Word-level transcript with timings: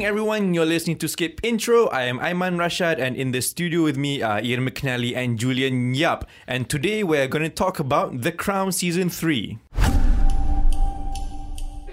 Good 0.00 0.06
evening, 0.06 0.18
everyone. 0.18 0.54
You're 0.54 0.64
listening 0.64 0.96
to 1.00 1.08
Skip 1.08 1.40
Intro. 1.42 1.88
I 1.88 2.04
am 2.04 2.20
Ayman 2.20 2.56
Rashad, 2.56 2.98
and 2.98 3.14
in 3.16 3.32
the 3.32 3.42
studio 3.42 3.82
with 3.82 3.98
me 3.98 4.22
are 4.22 4.40
Ian 4.40 4.66
McNally 4.66 5.14
and 5.14 5.38
Julian 5.38 5.92
Yap. 5.92 6.26
And 6.46 6.70
today 6.70 7.04
we're 7.04 7.28
going 7.28 7.42
to 7.42 7.50
talk 7.50 7.78
about 7.78 8.22
The 8.22 8.32
Crown 8.32 8.72
Season 8.72 9.10
3. 9.10 9.58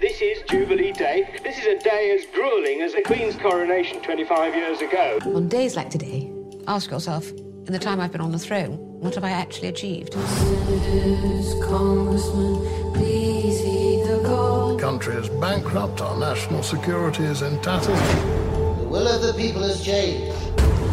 This 0.00 0.22
is 0.22 0.38
Jubilee 0.48 0.92
Day. 0.92 1.38
This 1.44 1.58
is 1.58 1.66
a 1.66 1.78
day 1.84 2.18
as 2.18 2.24
grueling 2.34 2.80
as 2.80 2.94
the 2.94 3.02
Queen's 3.02 3.36
coronation 3.36 4.00
25 4.00 4.54
years 4.54 4.80
ago. 4.80 5.18
On 5.26 5.46
days 5.46 5.76
like 5.76 5.90
today, 5.90 6.32
ask 6.66 6.90
yourself, 6.90 7.30
in 7.30 7.74
the 7.74 7.78
time 7.78 8.00
I've 8.00 8.12
been 8.12 8.22
on 8.22 8.32
the 8.32 8.38
throne, 8.38 8.78
what 9.00 9.16
have 9.16 9.24
I 9.24 9.32
actually 9.32 9.68
achieved? 9.68 10.14
Senators, 10.14 11.62
congressmen, 11.62 12.94
please 12.94 13.60
heed 13.60 14.04
the 14.06 14.22
call. 14.26 14.57
The 14.78 14.84
country 14.84 15.16
is 15.16 15.28
bankrupt, 15.28 16.00
our 16.00 16.16
national 16.16 16.62
security 16.62 17.24
is 17.24 17.42
in 17.42 17.60
tatters. 17.62 17.86
The 17.88 18.86
will 18.88 19.08
of 19.08 19.22
the 19.22 19.34
people 19.34 19.60
has 19.62 19.84
changed. 19.84 20.32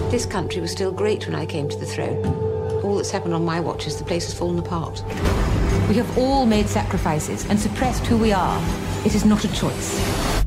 This 0.09 0.25
country 0.25 0.59
was 0.59 0.71
still 0.71 0.91
great 0.91 1.27
when 1.27 1.35
I 1.35 1.45
came 1.45 1.69
to 1.69 1.77
the 1.77 1.85
throne. 1.85 2.25
All 2.83 2.95
that's 2.95 3.11
happened 3.11 3.35
on 3.35 3.45
my 3.45 3.59
watch 3.59 3.85
is 3.85 3.97
the 3.97 4.03
place 4.03 4.25
has 4.25 4.33
fallen 4.33 4.57
apart. 4.57 5.03
We 5.87 5.93
have 5.97 6.17
all 6.17 6.47
made 6.47 6.65
sacrifices 6.65 7.47
and 7.47 7.59
suppressed 7.59 8.07
who 8.07 8.17
we 8.17 8.31
are. 8.31 8.59
It 9.05 9.13
is 9.13 9.23
not 9.23 9.45
a 9.45 9.53
choice. 9.53 10.43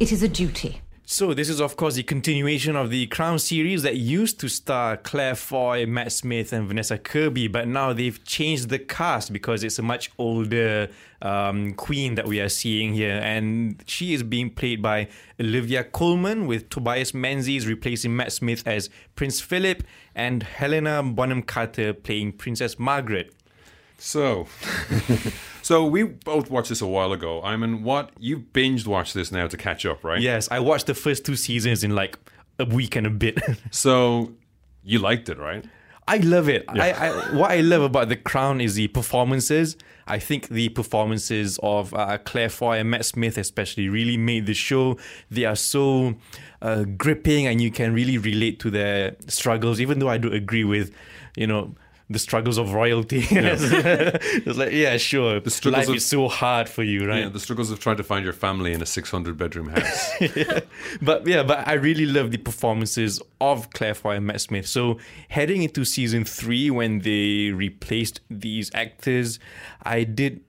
It 0.00 0.10
is 0.10 0.24
a 0.24 0.28
duty. 0.28 0.80
So, 1.12 1.34
this 1.34 1.48
is, 1.48 1.60
of 1.60 1.76
course, 1.76 1.96
the 1.96 2.04
continuation 2.04 2.76
of 2.76 2.88
the 2.90 3.08
Crown 3.08 3.40
series 3.40 3.82
that 3.82 3.96
used 3.96 4.38
to 4.38 4.48
star 4.48 4.96
Claire 4.96 5.34
Foy, 5.34 5.84
Matt 5.84 6.12
Smith, 6.12 6.52
and 6.52 6.68
Vanessa 6.68 6.98
Kirby, 6.98 7.48
but 7.48 7.66
now 7.66 7.92
they've 7.92 8.22
changed 8.22 8.68
the 8.68 8.78
cast 8.78 9.32
because 9.32 9.64
it's 9.64 9.80
a 9.80 9.82
much 9.82 10.12
older 10.18 10.88
um, 11.20 11.74
queen 11.74 12.14
that 12.14 12.28
we 12.28 12.40
are 12.40 12.48
seeing 12.48 12.94
here. 12.94 13.20
And 13.24 13.82
she 13.86 14.14
is 14.14 14.22
being 14.22 14.50
played 14.50 14.82
by 14.82 15.08
Olivia 15.40 15.82
Colman, 15.82 16.46
with 16.46 16.70
Tobias 16.70 17.12
Menzies 17.12 17.66
replacing 17.66 18.14
Matt 18.14 18.32
Smith 18.32 18.62
as 18.64 18.88
Prince 19.16 19.40
Philip, 19.40 19.82
and 20.14 20.44
Helena 20.44 21.02
Bonham 21.02 21.42
Carter 21.42 21.92
playing 21.92 22.34
Princess 22.34 22.78
Margaret. 22.78 23.34
So, 23.98 24.46
so 25.70 25.86
we 25.86 26.02
both 26.02 26.50
watched 26.50 26.70
this 26.70 26.80
a 26.80 26.86
while 26.88 27.12
ago. 27.12 27.40
I 27.44 27.56
mean, 27.56 27.84
what 27.84 28.10
you 28.18 28.40
binged 28.40 28.88
watched 28.88 29.14
this 29.14 29.30
now 29.30 29.46
to 29.46 29.56
catch 29.56 29.86
up, 29.86 30.02
right? 30.02 30.20
Yes, 30.20 30.48
I 30.50 30.58
watched 30.58 30.86
the 30.86 30.94
first 30.94 31.24
two 31.24 31.36
seasons 31.36 31.84
in 31.84 31.94
like 31.94 32.18
a 32.58 32.64
week 32.64 32.96
and 32.96 33.06
a 33.06 33.10
bit. 33.10 33.38
So 33.70 34.32
you 34.82 34.98
liked 34.98 35.28
it, 35.28 35.38
right? 35.38 35.64
I 36.08 36.16
love 36.16 36.48
it. 36.48 36.64
I, 36.66 36.90
I 36.90 37.34
what 37.36 37.52
I 37.52 37.60
love 37.60 37.82
about 37.82 38.08
The 38.08 38.16
Crown 38.16 38.60
is 38.60 38.74
the 38.74 38.88
performances. 38.88 39.76
I 40.08 40.18
think 40.18 40.48
the 40.48 40.70
performances 40.70 41.56
of 41.62 41.94
uh, 41.94 42.18
Claire 42.18 42.48
Foy 42.48 42.78
and 42.78 42.90
Matt 42.90 43.04
Smith, 43.04 43.38
especially, 43.38 43.88
really 43.88 44.16
made 44.16 44.46
the 44.46 44.54
show. 44.54 44.98
They 45.30 45.44
are 45.44 45.54
so 45.54 46.16
uh, 46.62 46.82
gripping, 46.82 47.46
and 47.46 47.60
you 47.60 47.70
can 47.70 47.94
really 47.94 48.18
relate 48.18 48.58
to 48.58 48.70
their 48.72 49.14
struggles. 49.28 49.80
Even 49.80 50.00
though 50.00 50.08
I 50.08 50.18
do 50.18 50.32
agree 50.32 50.64
with, 50.64 50.90
you 51.36 51.46
know. 51.46 51.76
The 52.10 52.18
struggles 52.18 52.58
of 52.58 52.74
royalty. 52.74 53.24
it's 53.30 54.58
like, 54.58 54.72
yeah, 54.72 54.96
sure. 54.96 55.38
The 55.38 55.50
struggles 55.50 55.82
Life 55.82 55.88
of- 55.90 55.94
is 55.94 56.06
so 56.06 56.26
hard 56.28 56.68
for 56.68 56.82
you, 56.82 57.06
right? 57.08 57.20
Yeah, 57.20 57.28
the 57.28 57.38
struggles 57.38 57.70
of 57.70 57.78
trying 57.78 57.98
to 57.98 58.02
find 58.02 58.24
your 58.24 58.32
family 58.32 58.72
in 58.72 58.82
a 58.82 58.86
600 58.86 59.36
bedroom 59.36 59.68
house. 59.68 60.10
but 61.02 61.24
yeah, 61.24 61.44
but 61.44 61.68
I 61.68 61.74
really 61.74 62.06
love 62.06 62.32
the 62.32 62.38
performances 62.38 63.22
of 63.40 63.70
Claire 63.70 63.94
Foy 63.94 64.16
and 64.16 64.26
Matt 64.26 64.40
Smith. 64.40 64.66
So 64.66 64.98
heading 65.28 65.62
into 65.62 65.84
season 65.84 66.24
three, 66.24 66.68
when 66.68 66.98
they 66.98 67.52
replaced 67.52 68.20
these 68.28 68.72
actors, 68.74 69.38
I 69.84 70.02
did. 70.02 70.40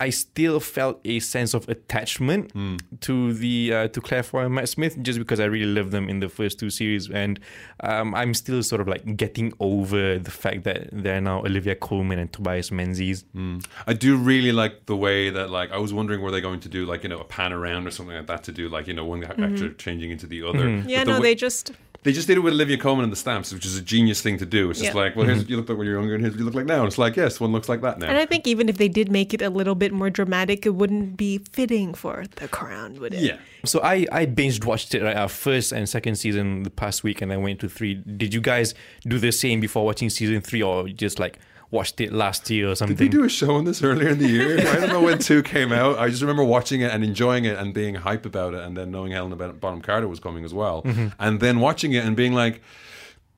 I 0.00 0.10
still 0.10 0.60
felt 0.60 1.00
a 1.04 1.18
sense 1.20 1.54
of 1.54 1.68
attachment 1.68 2.52
to 3.00 3.32
the 3.32 3.72
uh, 3.74 3.88
to 3.88 4.00
Claire 4.00 4.22
Foy 4.22 4.44
and 4.44 4.54
Matt 4.54 4.68
Smith 4.68 5.00
just 5.02 5.18
because 5.18 5.40
I 5.40 5.44
really 5.44 5.72
loved 5.72 5.90
them 5.90 6.08
in 6.08 6.20
the 6.20 6.28
first 6.28 6.58
two 6.58 6.70
series, 6.70 7.10
and 7.10 7.40
um, 7.80 8.14
I'm 8.14 8.34
still 8.34 8.62
sort 8.62 8.80
of 8.80 8.88
like 8.88 9.16
getting 9.16 9.52
over 9.60 10.18
the 10.18 10.30
fact 10.30 10.64
that 10.64 10.88
they're 10.92 11.20
now 11.20 11.40
Olivia 11.40 11.74
Colman 11.74 12.18
and 12.18 12.32
Tobias 12.32 12.70
Menzies. 12.70 13.24
I 13.86 13.92
do 13.94 14.16
really 14.16 14.52
like 14.52 14.86
the 14.86 14.96
way 14.96 15.30
that, 15.30 15.50
like, 15.50 15.70
I 15.72 15.78
was 15.78 15.92
wondering 15.92 16.20
were 16.22 16.30
they 16.30 16.40
going 16.40 16.60
to 16.60 16.68
do, 16.68 16.86
like, 16.86 17.02
you 17.02 17.08
know, 17.08 17.18
a 17.18 17.24
pan 17.24 17.52
around 17.52 17.86
or 17.86 17.90
something 17.90 18.14
like 18.16 18.26
that 18.26 18.44
to 18.44 18.52
do, 18.52 18.68
like, 18.68 18.86
you 18.86 18.94
know, 18.94 19.04
one 19.04 19.24
actor 19.24 19.72
changing 19.74 20.10
into 20.10 20.26
the 20.26 20.42
other. 20.42 20.66
Mm-hmm. 20.66 20.88
Yeah, 20.88 21.04
the 21.04 21.10
no, 21.12 21.16
wa- 21.18 21.22
they 21.22 21.34
just 21.34 21.72
They 22.04 22.12
just 22.12 22.26
did 22.26 22.36
it 22.36 22.40
with 22.40 22.52
Olivia 22.54 22.76
Colman 22.78 23.04
and 23.04 23.12
the 23.12 23.16
stamps, 23.16 23.52
which 23.54 23.64
is 23.64 23.76
a 23.76 23.80
genius 23.80 24.20
thing 24.20 24.36
to 24.38 24.46
do. 24.46 24.70
It's 24.70 24.80
just 24.80 24.92
Yeah. 24.94 25.00
like, 25.00 25.14
well, 25.14 25.24
here's 25.24 25.38
what 25.38 25.48
you 25.48 25.56
look 25.56 25.68
like 25.68 25.78
when 25.78 25.86
you're 25.86 25.96
younger, 26.00 26.14
and 26.16 26.24
here's 26.24 26.34
what 26.34 26.40
you 26.40 26.44
look 26.44 26.54
like 26.54 26.66
now. 26.66 26.80
And 26.80 26.88
it's 26.88 26.98
like, 26.98 27.14
yes, 27.14 27.38
one 27.38 27.52
looks 27.52 27.68
like 27.68 27.80
that 27.82 28.00
now. 28.00 28.08
And 28.08 28.18
I 28.18 28.26
think 28.26 28.48
even 28.48 28.68
if 28.68 28.76
they 28.76 28.88
did 28.88 29.10
make 29.12 29.32
it 29.32 29.40
a 29.40 29.50
little 29.50 29.76
bit 29.76 29.92
more 29.92 30.10
dramatic, 30.10 30.66
it 30.66 30.70
wouldn't 30.74 31.16
be 31.16 31.38
fitting 31.52 31.94
for 31.94 32.24
the 32.36 32.48
crown, 32.48 32.98
would 32.98 33.14
it? 33.14 33.20
yeah. 33.22 33.36
So 33.64 33.80
I 33.84 34.06
I 34.10 34.26
binged 34.26 34.64
watched 34.64 34.94
it 34.96 35.02
right 35.02 35.16
our 35.16 35.28
first 35.28 35.70
and 35.70 35.88
second 35.88 36.16
season 36.16 36.64
the 36.64 36.70
past 36.70 37.04
week 37.04 37.22
and 37.22 37.30
then 37.30 37.40
went 37.42 37.60
to 37.60 37.68
three. 37.68 37.94
Did 37.94 38.34
you 38.34 38.40
guys 38.40 38.74
do 39.06 39.18
the 39.18 39.30
same 39.30 39.60
before 39.60 39.84
watching 39.84 40.10
season 40.10 40.40
three 40.40 40.62
or 40.62 40.88
just 40.88 41.20
like 41.20 41.38
watched 41.72 42.00
it 42.00 42.12
last 42.12 42.48
year 42.48 42.70
or 42.70 42.76
something? 42.76 42.96
Did 42.96 43.04
they 43.04 43.08
do 43.08 43.24
a 43.24 43.28
show 43.28 43.56
on 43.56 43.64
this 43.64 43.82
earlier 43.82 44.10
in 44.10 44.18
the 44.18 44.28
year? 44.28 44.60
I 44.68 44.76
don't 44.76 44.90
know 44.90 45.02
when 45.02 45.18
two 45.18 45.42
came 45.42 45.72
out. 45.72 45.98
I 45.98 46.08
just 46.08 46.22
remember 46.22 46.44
watching 46.44 46.82
it 46.82 46.92
and 46.92 47.02
enjoying 47.02 47.44
it 47.44 47.58
and 47.58 47.74
being 47.74 47.96
hype 47.96 48.24
about 48.24 48.54
it, 48.54 48.60
and 48.60 48.76
then 48.76 48.92
knowing 48.92 49.10
Helena 49.10 49.34
Ben- 49.34 49.56
Bonham 49.56 49.82
Carter 49.82 50.06
was 50.06 50.20
coming 50.20 50.44
as 50.44 50.54
well, 50.54 50.82
mm-hmm. 50.82 51.08
and 51.18 51.40
then 51.40 51.58
watching 51.58 51.92
it 51.92 52.04
and 52.04 52.14
being 52.14 52.32
like. 52.32 52.62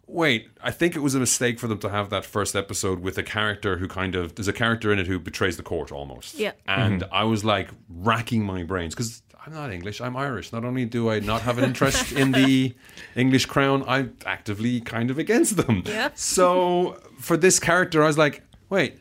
Wait, 0.07 0.49
I 0.63 0.71
think 0.71 0.97
it 0.97 1.01
was 1.01 1.15
a 1.15 1.21
mistake 1.21 1.59
for 1.59 1.67
them 1.67 1.79
to 1.79 1.89
have 1.89 2.11
that 2.11 2.25
first 2.25 2.55
episode 2.55 3.01
with 3.01 3.19
a 3.19 3.23
character 3.23 3.79
who 3.79 3.89
kind 3.89 4.15
of 4.15 4.35
there's 4.35 4.49
a 4.49 4.53
character 4.53 4.93
in 4.93 4.99
it 4.99 5.07
who 5.07 5.19
betrays 5.19 5.57
the 5.57 5.63
court 5.63 5.91
almost. 5.91 6.35
Yeah. 6.35 6.53
And 6.67 7.03
mm-hmm. 7.03 7.15
I 7.15 7.25
was 7.25 7.45
like 7.45 7.71
racking 7.89 8.45
my 8.45 8.63
brains 8.63 8.95
because 8.95 9.23
I'm 9.47 9.53
not 9.53 9.73
English, 9.73 10.01
I'm 10.01 10.17
Irish. 10.17 10.53
Not 10.53 10.65
only 10.65 10.87
do 10.87 11.11
I 11.11 11.21
not 11.21 11.43
have 11.43 11.59
an 11.59 11.65
interest 11.65 12.13
in 12.13 12.33
the 12.33 12.75
English 13.17 13.47
crown, 13.47 13.85
I'm 13.87 14.17
actively 14.25 14.81
kind 14.81 15.11
of 15.11 15.19
against 15.19 15.57
them. 15.57 15.83
Yeah. 15.85 16.11
So 16.15 16.99
for 17.19 17.37
this 17.37 17.59
character, 17.59 18.03
I 18.03 18.07
was 18.07 18.17
like, 18.17 18.43
wait, 18.71 18.99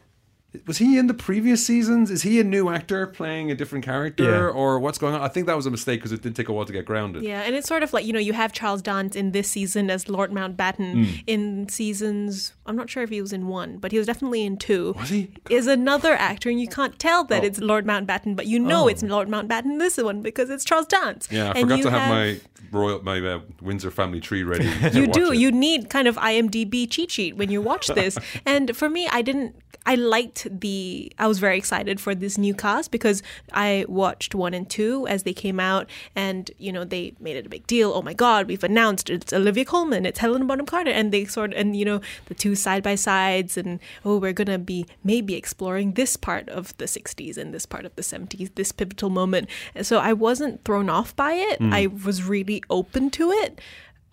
was 0.68 0.78
he 0.78 0.98
in 0.98 1.08
the 1.08 1.14
previous 1.14 1.66
seasons? 1.66 2.12
Is 2.12 2.22
he 2.22 2.40
a 2.40 2.44
new 2.44 2.70
actor 2.70 3.08
playing 3.08 3.50
a 3.50 3.56
different 3.56 3.84
character, 3.84 4.24
Yeah. 4.24 4.48
or 4.62 4.80
what's 4.80 4.98
going 4.98 5.16
on? 5.16 5.22
I 5.22 5.28
think 5.28 5.48
that 5.48 5.56
was 5.56 5.66
a 5.66 5.72
mistake 5.72 6.00
because 6.00 6.12
it 6.12 6.22
did 6.22 6.36
take 6.36 6.48
a 6.50 6.54
while 6.54 6.66
to 6.66 6.74
get 6.74 6.86
grounded. 6.86 7.24
Yeah, 7.24 7.42
and 7.42 7.56
it's 7.56 7.68
sort 7.68 7.82
of 7.84 7.92
like, 7.94 8.06
you 8.06 8.14
know, 8.14 8.20
you 8.20 8.34
have 8.34 8.54
Charles 8.54 8.82
Dance 8.82 9.16
in 9.16 9.32
this 9.32 9.50
season 9.50 9.90
as 9.90 10.08
Lord 10.10 10.32
Mountbatten. 10.32 10.94
Mm. 10.96 11.24
In 11.28 11.70
seasons, 11.70 12.54
I'm 12.66 12.76
not 12.76 12.90
sure 12.90 13.04
if 13.04 13.10
he 13.10 13.22
was 13.22 13.34
in 13.34 13.48
one, 13.48 13.78
but 13.78 13.92
he 13.92 13.98
was 13.98 14.08
definitely 14.08 14.44
in 14.46 14.58
two. 14.58 14.94
Was 15.00 15.10
he? 15.10 15.32
Is 15.50 15.68
another 15.68 16.14
actor, 16.14 16.50
and 16.50 16.60
you 16.62 16.68
can't 16.68 16.98
tell 17.00 17.24
that 17.26 17.44
Oh. 17.44 17.48
it's 17.48 17.60
Lord 17.60 17.86
Mountbatten, 17.86 18.36
but 18.36 18.46
you 18.48 18.60
know 18.60 18.88
it's 18.88 19.04
Lord 19.04 19.28
Mountbatten 19.30 19.80
this 19.80 19.98
one 19.98 20.22
because 20.22 20.50
it's 20.50 20.64
Charles 20.64 20.86
Dance. 20.88 21.28
Yeah, 21.32 21.48
I 21.50 21.60
And 21.60 21.70
forgot 21.70 21.82
to 21.84 21.90
have, 21.92 22.10
my 22.10 22.40
royal 22.72 23.02
my 23.04 23.20
uh, 23.20 23.40
Windsor 23.62 23.92
family 23.92 24.20
tree 24.20 24.44
ready. 24.44 24.66
you 25.00 25.08
do 25.08 25.32
it. 25.32 25.38
you 25.38 25.52
need 25.52 25.90
kind 25.90 26.08
of 26.08 26.16
imdb 26.18 26.90
cheat 26.90 27.12
sheet 27.12 27.38
when 27.38 27.52
you 27.52 27.62
watch 27.62 27.88
this 28.00 28.18
and 28.48 28.76
for 28.76 28.90
me 28.90 29.08
i 29.12 29.22
didn't 29.22 29.56
i 29.86 29.94
liked 29.94 30.43
the 30.50 31.12
i 31.20 31.28
was 31.28 31.40
very 31.40 31.58
excited 31.58 32.00
for 32.00 32.14
this 32.16 32.38
new 32.38 32.54
cast 32.54 32.92
because 32.92 33.22
i 33.52 33.86
watched 33.88 34.36
one 34.36 34.54
and 34.54 34.70
two 34.70 35.08
as 35.08 35.24
they 35.24 35.34
came 35.34 35.60
out 35.60 35.90
and 36.16 36.52
you 36.58 36.72
know 36.72 36.84
they 36.84 37.14
made 37.20 37.36
it 37.36 37.46
a 37.46 37.50
big 37.50 37.66
deal. 37.68 37.92
Oh 37.94 38.02
my 38.02 38.14
god 38.14 38.48
we've 38.48 38.64
announced 38.64 39.10
it's 39.10 39.34
olivia 39.34 39.66
colman 39.66 40.06
it's 40.06 40.20
helena 40.20 40.46
bonham 40.46 40.66
carter. 40.66 40.92
And 40.92 41.12
they 41.12 41.26
sort 41.26 41.54
and 41.54 41.76
you 41.76 41.86
know 41.86 42.02
the 42.26 42.34
two 42.34 42.56
side 42.56 42.84
by 42.84 42.96
sides 42.96 43.58
and 43.58 43.80
oh 44.06 44.18
we're 44.18 44.34
gonna 44.34 44.60
be 44.60 44.86
maybe 45.04 45.36
exploring 45.36 45.94
this 45.94 46.16
part 46.18 46.50
of 46.50 46.76
the 46.78 46.86
60s 46.86 47.38
and 47.38 47.54
this 47.54 47.66
part 47.66 47.86
of 47.86 47.96
the 47.96 48.02
70s 48.02 48.54
this 48.56 48.72
pivotal 48.72 49.10
moment. 49.10 49.50
And 49.76 49.86
so 49.86 50.00
i 50.00 50.14
wasn't 50.14 50.64
thrown 50.64 50.90
off 50.90 51.16
by 51.16 51.34
it. 51.34 51.60
Mm. 51.60 51.74
I 51.74 51.88
was 51.88 52.24
really 52.24 52.64
open 52.70 53.10
to 53.12 53.32
it 53.32 53.60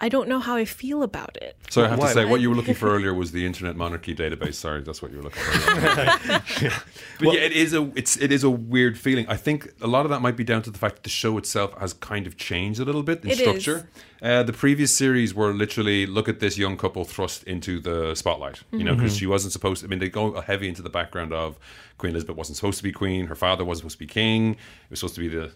I 0.02 0.08
don't 0.08 0.28
know 0.28 0.38
how 0.38 0.56
I 0.56 0.64
feel 0.64 1.02
about 1.02 1.36
it. 1.40 1.56
So 1.68 1.84
I 1.84 1.88
have 1.88 1.98
Why- 1.98 2.08
to 2.08 2.14
say, 2.14 2.24
what 2.24 2.40
you 2.40 2.48
were 2.48 2.56
looking 2.56 2.74
for 2.74 2.88
earlier 2.94 3.12
was 3.12 3.32
the 3.32 3.44
Internet 3.44 3.76
Monarchy 3.76 4.14
database. 4.14 4.54
Sorry, 4.54 4.80
that's 4.80 5.02
what 5.02 5.10
you 5.10 5.18
were 5.18 5.24
looking 5.24 5.42
for. 5.42 6.80
but 7.18 7.34
yeah, 7.34 7.40
it 7.40 7.52
is 7.52 7.74
a 7.74 7.92
it's 7.94 8.16
it 8.16 8.32
is 8.32 8.42
a 8.42 8.50
weird 8.50 8.98
feeling. 8.98 9.26
I 9.28 9.36
think 9.36 9.72
a 9.82 9.86
lot 9.86 10.06
of 10.06 10.10
that 10.10 10.20
might 10.20 10.36
be 10.36 10.44
down 10.44 10.62
to 10.62 10.70
the 10.70 10.78
fact 10.78 10.96
that 10.96 11.02
the 11.02 11.10
show 11.10 11.36
itself 11.36 11.76
has 11.78 11.92
kind 11.92 12.26
of 12.26 12.36
changed 12.36 12.80
a 12.80 12.84
little 12.84 13.02
bit 13.02 13.24
in 13.24 13.36
structure. 13.36 13.88
Uh, 14.22 14.42
the 14.42 14.52
previous 14.52 14.94
series 14.94 15.34
were 15.34 15.52
literally 15.52 16.06
look 16.06 16.28
at 16.28 16.40
this 16.40 16.58
young 16.58 16.76
couple 16.76 17.04
thrust 17.04 17.42
into 17.44 17.80
the 17.80 18.14
spotlight. 18.14 18.62
You 18.72 18.84
know, 18.84 18.94
because 18.94 19.16
she 19.16 19.26
wasn't 19.26 19.52
supposed. 19.52 19.80
to... 19.80 19.86
I 19.86 19.88
mean, 19.88 19.98
they 19.98 20.08
go 20.08 20.40
heavy 20.40 20.68
into 20.68 20.82
the 20.82 20.90
background 20.90 21.32
of 21.32 21.58
Queen 22.00 22.12
Elizabeth 22.12 22.36
wasn't 22.36 22.56
supposed 22.56 22.78
to 22.78 22.82
be 22.82 22.92
queen. 22.92 23.26
Her 23.26 23.34
father 23.34 23.64
wasn't 23.64 23.92
supposed 23.92 23.98
to 23.98 23.98
be 23.98 24.06
king. 24.06 24.52
It 24.52 24.90
was 24.90 25.00
supposed 25.00 25.16
to 25.16 25.20
be 25.20 25.28
the 25.28 25.52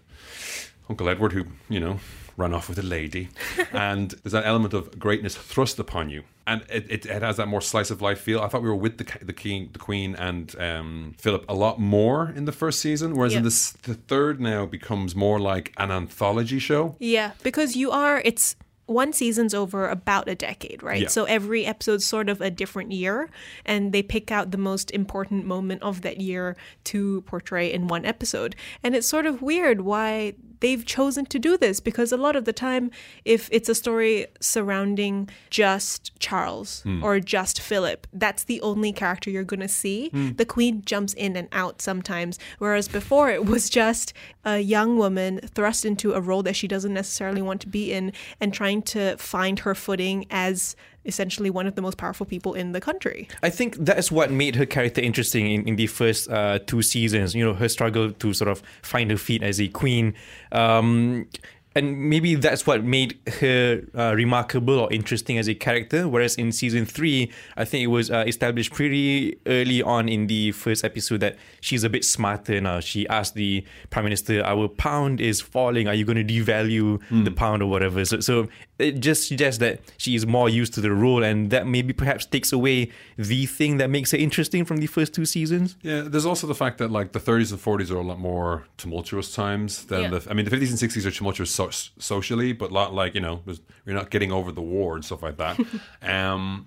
Uncle 0.89 1.09
Edward, 1.09 1.33
who, 1.33 1.47
you 1.69 1.81
know, 1.81 1.99
ran 2.37 2.53
off 2.53 2.69
with 2.69 2.79
a 2.79 2.83
lady. 2.83 3.29
and 3.73 4.11
there's 4.23 4.33
that 4.33 4.47
element 4.47 4.75
of 4.75 4.99
greatness 4.99 5.37
thrust 5.37 5.79
upon 5.79 6.11
you. 6.11 6.25
And 6.47 6.63
it, 6.69 6.87
it, 6.91 7.07
it 7.07 7.23
has 7.23 7.39
that 7.39 7.49
more 7.49 7.63
slice 7.63 7.91
of 7.91 8.03
life 8.03 8.21
feel. 8.21 8.41
I 8.41 8.49
thought 8.49 8.63
we 8.63 8.69
were 8.69 8.75
with 8.77 8.99
the, 8.99 9.25
the 9.25 9.33
king, 9.33 9.71
the 9.73 9.79
queen, 9.79 10.15
and 10.15 10.55
um, 10.61 11.15
Philip 11.19 11.45
a 11.49 11.55
lot 11.55 11.81
more 11.81 12.33
in 12.37 12.45
the 12.45 12.53
first 12.53 12.81
season, 12.81 13.17
whereas 13.17 13.35
in 13.35 13.45
this, 13.45 13.73
the 13.73 13.95
third 13.95 14.41
now 14.41 14.67
becomes 14.67 15.15
more 15.15 15.41
like 15.41 15.73
an 15.79 15.91
anthology 15.91 16.59
show. 16.59 16.97
Yeah, 16.99 17.33
because 17.43 17.77
you 17.77 17.91
are, 17.91 18.21
it's 18.27 18.57
one 18.87 19.13
season's 19.13 19.55
over 19.55 19.89
about 19.89 20.29
a 20.29 20.35
decade, 20.35 20.83
right? 20.83 21.03
Yeah. 21.03 21.09
So 21.09 21.25
every 21.25 21.65
episode's 21.65 22.05
sort 22.05 22.29
of 22.29 22.41
a 22.41 22.51
different 22.51 22.93
year, 22.93 23.31
and 23.65 23.93
they 23.93 24.03
pick 24.03 24.31
out 24.31 24.51
the 24.51 24.59
most 24.59 24.91
important 24.91 25.47
moment 25.47 25.83
of 25.83 26.03
that 26.03 26.21
year 26.21 26.57
to 26.85 27.23
portray 27.23 27.73
in 27.73 27.89
one 27.89 28.05
episode. 28.05 28.55
And 28.83 28.95
it's 28.95 29.09
sort 29.09 29.25
of 29.25 29.41
weird 29.41 29.81
why 29.81 30.35
they've 30.65 30.87
chosen 30.87 31.27
to 31.27 31.39
do 31.39 31.59
this 31.59 31.79
because 31.79 32.11
a 32.11 32.17
lot 32.17 32.35
of 32.35 32.47
the 32.47 32.53
time, 32.53 32.91
if 33.27 33.51
it's 33.53 33.69
a 33.69 33.75
story 33.75 34.27
surrounding 34.41 35.29
just 35.51 36.19
Charles 36.19 36.81
hmm. 36.85 37.05
or 37.05 37.21
just 37.21 37.61
Philip, 37.61 38.07
that's 38.15 38.45
the 38.45 38.63
only 38.63 38.91
character 38.91 39.29
you're 39.29 39.45
going 39.45 39.61
to 39.61 39.69
see. 39.69 40.09
Hmm. 40.09 40.31
The 40.37 40.47
Queen 40.47 40.83
jumps 40.87 41.13
in 41.13 41.37
and 41.37 41.49
out 41.53 41.83
sometimes, 41.83 42.39
whereas 42.59 42.89
before 42.89 43.29
it 43.29 43.45
was 43.45 43.69
just 43.69 44.15
a 44.43 44.59
young 44.59 44.97
woman 44.97 45.39
thrust 45.41 45.85
into 45.85 46.15
a 46.15 46.21
role 46.23 46.43
that 46.45 46.57
she 46.57 46.67
doesn't 46.67 46.95
necessarily 46.95 47.43
want 47.43 47.61
to 47.61 47.69
be 47.69 47.93
in 47.93 48.15
and 48.41 48.55
trying 48.55 48.81
to 48.95 49.19
find 49.19 49.59
her 49.61 49.75
footing 49.75 50.25
as 50.31 50.77
essentially 51.05 51.51
one 51.51 51.67
of 51.67 51.75
the 51.75 51.83
most 51.83 51.97
powerful 51.99 52.27
people 52.27 52.55
in 52.55 52.73
the 52.73 52.81
country. 52.81 53.29
I 53.43 53.51
think 53.51 53.77
that's 53.79 54.11
what 54.11 54.31
made 54.31 54.57
her 54.57 54.67
character 54.67 55.01
interesting 55.01 55.51
in, 55.51 55.69
in 55.69 55.77
the 55.77 55.87
first 55.87 56.31
uh, 56.31 56.59
two 56.67 56.83
seasons. 56.83 57.35
You 57.35 57.45
know, 57.45 57.55
her 57.55 57.69
struggle 57.69 58.13
to 58.13 58.33
sort 58.33 58.51
of 58.51 58.63
find 58.83 59.11
her 59.11 59.17
feet 59.17 59.43
as 59.43 59.61
a 59.61 59.69
queen. 59.69 60.15
Um, 60.53 61.29
and 61.77 62.09
maybe 62.09 62.37
that's 62.37 62.67
what 62.67 62.85
made 62.85 63.19
her 63.41 63.83
uh, 63.97 64.15
remarkable 64.15 64.79
or 64.79 64.93
interesting 64.93 65.39
as 65.39 65.49
a 65.49 65.55
character. 65.55 66.07
Whereas 66.07 66.37
in 66.37 66.53
season 66.53 66.87
three, 66.87 67.33
I 67.57 67.65
think 67.65 67.83
it 67.83 67.89
was 67.89 68.11
uh, 68.11 68.25
established 68.27 68.73
pretty 68.73 69.39
early 69.47 69.83
on 69.83 70.09
in 70.09 70.29
the 70.29 70.53
first 70.53 70.85
episode 70.85 71.21
that 71.21 71.37
she's 71.61 71.83
a 71.83 71.91
bit 71.91 72.05
smarter 72.05 72.61
now. 72.61 72.79
She 72.79 73.09
asked 73.09 73.35
the 73.35 73.65
prime 73.91 74.05
minister, 74.05 74.45
"Our 74.45 74.69
pound 74.69 75.21
is 75.21 75.41
falling. 75.41 75.89
Are 75.89 75.95
you 75.95 76.05
going 76.05 76.25
to 76.25 76.33
devalue 76.33 77.01
the 77.25 77.33
pound 77.33 77.63
or 77.63 77.67
whatever?" 77.67 78.05
So, 78.05 78.21
so 78.21 78.47
it 78.79 78.99
just 79.01 79.29
suggests 79.29 79.59
that 79.61 79.81
she 79.99 80.15
is 80.15 80.27
more 80.27 80.49
used 80.49 80.75
to 80.75 80.81
the 80.81 80.91
role, 80.93 81.23
and 81.23 81.51
that 81.51 81.67
maybe 81.67 81.93
perhaps 81.93 82.27
takes 82.27 82.53
away 82.53 82.91
the 83.17 83.47
thing 83.47 83.77
that 83.79 83.89
makes 83.91 84.11
her 84.11 84.19
interesting 84.19 84.65
from 84.65 84.79
the 84.79 84.87
first 84.89 85.15
two 85.15 85.25
seasons. 85.25 85.77
Yeah, 85.83 86.03
there's 86.03 86.27
also 86.27 86.47
the 86.47 86.55
fact 86.55 86.79
that 86.79 86.91
like 86.91 87.13
the 87.13 87.21
30s 87.21 87.53
and 87.53 87.61
40s 87.61 87.91
are 87.91 87.97
a 87.99 88.03
lot 88.03 88.19
more 88.19 88.67
tumultuous 88.77 89.35
times 89.35 89.85
than 89.87 90.03
Yeah. 90.03 90.19
the. 90.19 90.31
I 90.31 90.35
mean, 90.35 90.45
the 90.45 90.51
50s 90.51 90.71
and 90.71 90.79
60s 90.91 91.07
are 91.07 91.11
tumultuous 91.13 91.51
so- 91.51 91.71
socially, 91.99 92.53
but 92.53 92.73
lot 92.73 92.93
like 92.95 93.15
you 93.15 93.21
know, 93.21 93.43
you're 93.87 93.95
not 93.95 94.11
getting 94.11 94.33
over 94.33 94.51
the 94.53 94.63
war 94.63 94.97
and 94.97 95.05
stuff 95.05 95.23
like 95.23 95.37
that. 95.37 95.59
um, 96.03 96.67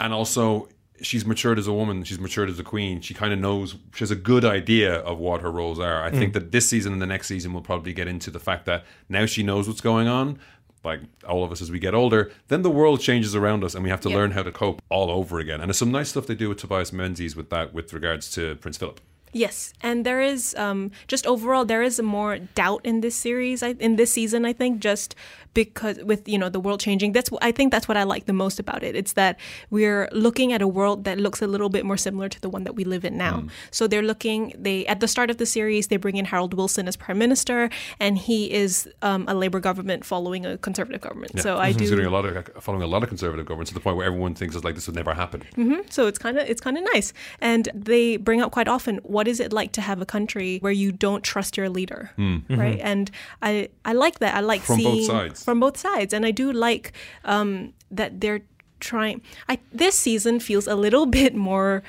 and 0.00 0.12
also, 0.12 0.68
she's 1.00 1.24
matured 1.26 1.58
as 1.58 1.66
a 1.66 1.72
woman. 1.72 2.02
She's 2.04 2.18
matured 2.18 2.48
as 2.48 2.58
a 2.58 2.64
queen. 2.64 3.00
She 3.00 3.14
kind 3.14 3.32
of 3.32 3.38
knows. 3.38 3.76
She 3.94 4.00
has 4.00 4.10
a 4.10 4.16
good 4.16 4.44
idea 4.44 4.94
of 5.00 5.18
what 5.18 5.42
her 5.42 5.50
roles 5.50 5.78
are. 5.78 6.02
I 6.02 6.10
think 6.10 6.32
that 6.32 6.50
this 6.52 6.68
season 6.68 6.92
and 6.92 7.02
the 7.02 7.06
next 7.06 7.26
season 7.28 7.52
will 7.52 7.60
probably 7.62 7.92
get 7.92 8.08
into 8.08 8.30
the 8.30 8.40
fact 8.40 8.64
that 8.66 8.84
now 9.08 9.26
she 9.26 9.42
knows 9.42 9.68
what's 9.68 9.80
going 9.80 10.08
on. 10.08 10.38
Like 10.84 11.00
all 11.28 11.44
of 11.44 11.52
us 11.52 11.62
as 11.62 11.70
we 11.70 11.78
get 11.78 11.94
older, 11.94 12.32
then 12.48 12.62
the 12.62 12.70
world 12.70 13.00
changes 13.00 13.34
around 13.36 13.62
us, 13.64 13.74
and 13.74 13.84
we 13.84 13.90
have 13.90 14.00
to 14.00 14.08
Yeah. 14.10 14.16
learn 14.16 14.30
how 14.32 14.42
to 14.42 14.50
cope 14.52 14.82
all 14.88 15.10
over 15.10 15.38
again. 15.38 15.60
And 15.60 15.68
there's 15.68 15.78
some 15.78 15.92
nice 15.92 16.08
stuff 16.10 16.26
they 16.26 16.34
do 16.34 16.48
with 16.48 16.58
Tobias 16.58 16.92
Menzies 16.92 17.36
with 17.36 17.50
that, 17.50 17.72
with 17.72 17.92
regards 17.92 18.30
to 18.32 18.56
Prince 18.56 18.78
Philip. 18.78 19.00
Yes, 19.32 19.72
and 19.82 20.04
there 20.04 20.20
is 20.20 20.54
um, 20.56 20.90
just 21.08 21.26
overall 21.26 21.64
there 21.64 21.82
is 21.82 22.00
more 22.00 22.38
doubt 22.38 22.82
in 22.84 23.00
this 23.00 23.16
series, 23.16 23.62
in 23.62 23.96
this 23.96 24.12
season. 24.12 24.44
I 24.44 24.52
think 24.52 24.80
just 24.80 25.14
because 25.54 25.98
with 26.04 26.28
you 26.28 26.38
know 26.38 26.48
the 26.48 26.60
world 26.60 26.80
changing, 26.80 27.12
that's 27.12 27.30
I 27.40 27.52
think 27.52 27.72
that's 27.72 27.88
what 27.88 27.96
I 27.96 28.02
like 28.04 28.26
the 28.26 28.32
most 28.32 28.58
about 28.60 28.82
it. 28.82 28.94
It's 28.94 29.14
that 29.14 29.38
we're 29.70 30.08
looking 30.12 30.52
at 30.52 30.62
a 30.62 30.68
world 30.68 31.04
that 31.04 31.18
looks 31.18 31.40
a 31.42 31.46
little 31.46 31.68
bit 31.68 31.84
more 31.84 31.96
similar 31.96 32.28
to 32.28 32.40
the 32.40 32.48
one 32.48 32.64
that 32.64 32.74
we 32.74 32.84
live 32.84 33.04
in 33.04 33.16
now. 33.16 33.44
So 33.70 33.86
they're 33.86 34.02
looking. 34.02 34.54
They 34.58 34.86
at 34.86 35.00
the 35.00 35.08
start 35.08 35.30
of 35.30 35.38
the 35.38 35.46
series 35.46 35.88
they 35.88 35.96
bring 35.96 36.16
in 36.16 36.26
Harold 36.26 36.54
Wilson 36.54 36.86
as 36.88 36.96
prime 36.96 37.18
minister, 37.18 37.70
and 37.98 38.18
he 38.18 38.52
is 38.52 38.88
um, 39.02 39.24
a 39.28 39.34
Labour 39.34 39.60
government 39.60 40.04
following 40.04 40.44
a 40.46 40.58
conservative 40.58 41.00
government. 41.00 41.40
So 41.40 41.58
I 41.58 41.72
do. 41.72 42.08
a 42.08 42.10
lot 42.10 42.24
of 42.24 42.62
following 42.62 42.82
a 42.82 42.86
lot 42.86 43.02
of 43.02 43.08
conservative 43.08 43.46
governments 43.46 43.70
to 43.70 43.74
the 43.74 43.80
point 43.80 43.96
where 43.96 44.06
everyone 44.06 44.34
thinks 44.34 44.54
it's 44.54 44.64
like 44.64 44.74
this 44.74 44.86
would 44.86 44.96
never 44.96 45.14
happen. 45.14 45.42
So 45.90 46.06
it's 46.06 46.18
kind 46.18 46.38
of 46.38 46.48
it's 46.48 46.60
kind 46.60 46.76
of 46.76 46.84
nice, 46.92 47.12
and 47.40 47.68
they 47.74 48.16
bring 48.16 48.40
up 48.42 48.52
quite 48.52 48.68
often 48.68 48.98
what 49.02 49.21
is 49.28 49.40
it 49.40 49.52
like 49.52 49.72
to 49.72 49.80
have 49.80 50.00
a 50.00 50.06
country 50.06 50.58
where 50.60 50.72
you 50.72 50.92
don't 50.92 51.22
trust 51.22 51.56
your 51.56 51.68
leader, 51.68 52.10
right? 52.48 52.78
And 52.82 53.10
I 53.42 53.68
I 53.84 53.92
like 53.92 54.18
that. 54.20 54.34
I 54.34 54.40
like 54.40 54.62
Hmm. 54.62 54.72
Mm-hmm. 54.74 54.82
From 54.82 54.84
both 54.84 54.94
seeing 54.94 55.06
sides. 55.06 55.44
from 55.44 55.60
both 55.60 55.76
sides, 55.76 56.12
and 56.14 56.24
I 56.26 56.30
do 56.30 56.52
like 56.52 56.92
um, 57.24 57.72
that 57.90 58.20
they're 58.20 58.42
trying. 58.80 59.22
I 59.48 59.58
this 59.72 59.96
season 59.98 60.40
feels 60.40 60.66
a 60.66 60.74
little 60.74 61.06
bit 61.20 61.34
more 61.34 61.82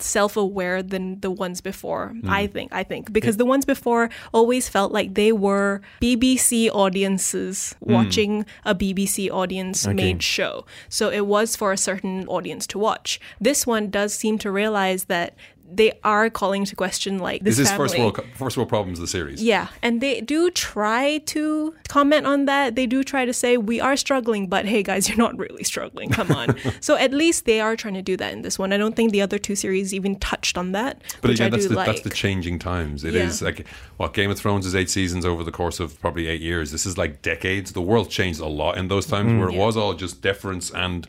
self-aware 0.00 0.80
than 0.80 1.18
the 1.20 1.30
ones 1.30 1.60
before 1.60 2.14
Hmm. 2.20 2.30
i 2.30 2.46
think 2.46 2.72
i 2.72 2.84
think 2.84 3.12
because 3.12 3.36
the 3.36 3.44
ones 3.44 3.64
before 3.64 4.08
always 4.32 4.68
felt 4.68 4.92
like 4.92 5.14
they 5.14 5.32
were 5.32 5.80
bbc 6.00 6.70
audiences 6.70 7.74
Hmm. 7.84 7.92
watching 7.94 8.46
a 8.64 8.76
bbc 8.76 9.28
audience 9.28 9.86
made 9.88 10.22
show 10.22 10.64
so 10.88 11.10
it 11.10 11.26
was 11.26 11.56
for 11.56 11.72
a 11.72 11.76
certain 11.76 12.28
audience 12.28 12.64
to 12.68 12.78
watch 12.78 13.18
this 13.40 13.66
one 13.66 13.90
does 13.90 14.14
seem 14.14 14.38
to 14.38 14.52
realize 14.52 15.04
that 15.06 15.34
they 15.70 15.92
are 16.04 16.30
calling 16.30 16.64
to 16.64 16.74
question 16.76 17.18
like 17.18 17.42
this 17.42 17.56
This 17.56 17.66
is 17.66 17.70
family. 17.70 17.88
first 17.88 17.98
world 17.98 18.20
first 18.34 18.56
world 18.56 18.68
problems 18.68 18.98
of 18.98 19.02
the 19.02 19.08
series. 19.08 19.42
Yeah, 19.42 19.68
and 19.82 20.00
they 20.00 20.20
do 20.20 20.50
try 20.50 21.18
to 21.18 21.74
comment 21.88 22.26
on 22.26 22.46
that. 22.46 22.74
They 22.74 22.86
do 22.86 23.04
try 23.04 23.24
to 23.24 23.32
say 23.32 23.56
we 23.56 23.80
are 23.80 23.96
struggling, 23.96 24.46
but 24.48 24.64
hey 24.64 24.82
guys, 24.82 25.08
you're 25.08 25.18
not 25.18 25.36
really 25.38 25.64
struggling. 25.64 26.10
Come 26.10 26.32
on. 26.32 26.56
so 26.80 26.96
at 26.96 27.12
least 27.12 27.44
they 27.44 27.60
are 27.60 27.76
trying 27.76 27.94
to 27.94 28.02
do 28.02 28.16
that 28.16 28.32
in 28.32 28.42
this 28.42 28.58
one. 28.58 28.72
I 28.72 28.76
don't 28.76 28.96
think 28.96 29.12
the 29.12 29.22
other 29.22 29.38
two 29.38 29.54
series 29.54 29.92
even 29.92 30.16
touched 30.18 30.56
on 30.56 30.72
that, 30.72 31.02
But 31.20 31.30
which 31.30 31.40
again, 31.40 31.46
I 31.48 31.50
that's 31.50 31.64
do 31.64 31.68
the, 31.70 31.74
like. 31.76 31.86
that's 31.86 32.00
the 32.00 32.10
changing 32.10 32.58
times. 32.58 33.04
It 33.04 33.14
is 33.14 33.40
Yeah. 33.40 33.46
like 33.46 33.66
what 33.96 34.14
Game 34.14 34.30
of 34.30 34.38
Thrones 34.38 34.66
is 34.66 34.74
eight 34.74 34.90
seasons 34.90 35.24
over 35.24 35.44
the 35.44 35.52
course 35.52 35.80
of 35.80 36.00
probably 36.00 36.28
eight 36.28 36.40
years. 36.40 36.72
This 36.72 36.86
is 36.86 36.96
like 36.96 37.22
decades. 37.22 37.72
The 37.72 37.82
world 37.82 38.10
changed 38.10 38.40
a 38.40 38.46
lot 38.46 38.78
in 38.78 38.88
those 38.88 39.06
times 39.06 39.30
mm-hmm. 39.30 39.38
where 39.40 39.48
it 39.48 39.54
was 39.54 39.76
all 39.76 39.94
just 39.94 40.22
deference. 40.22 40.70
And 40.70 41.06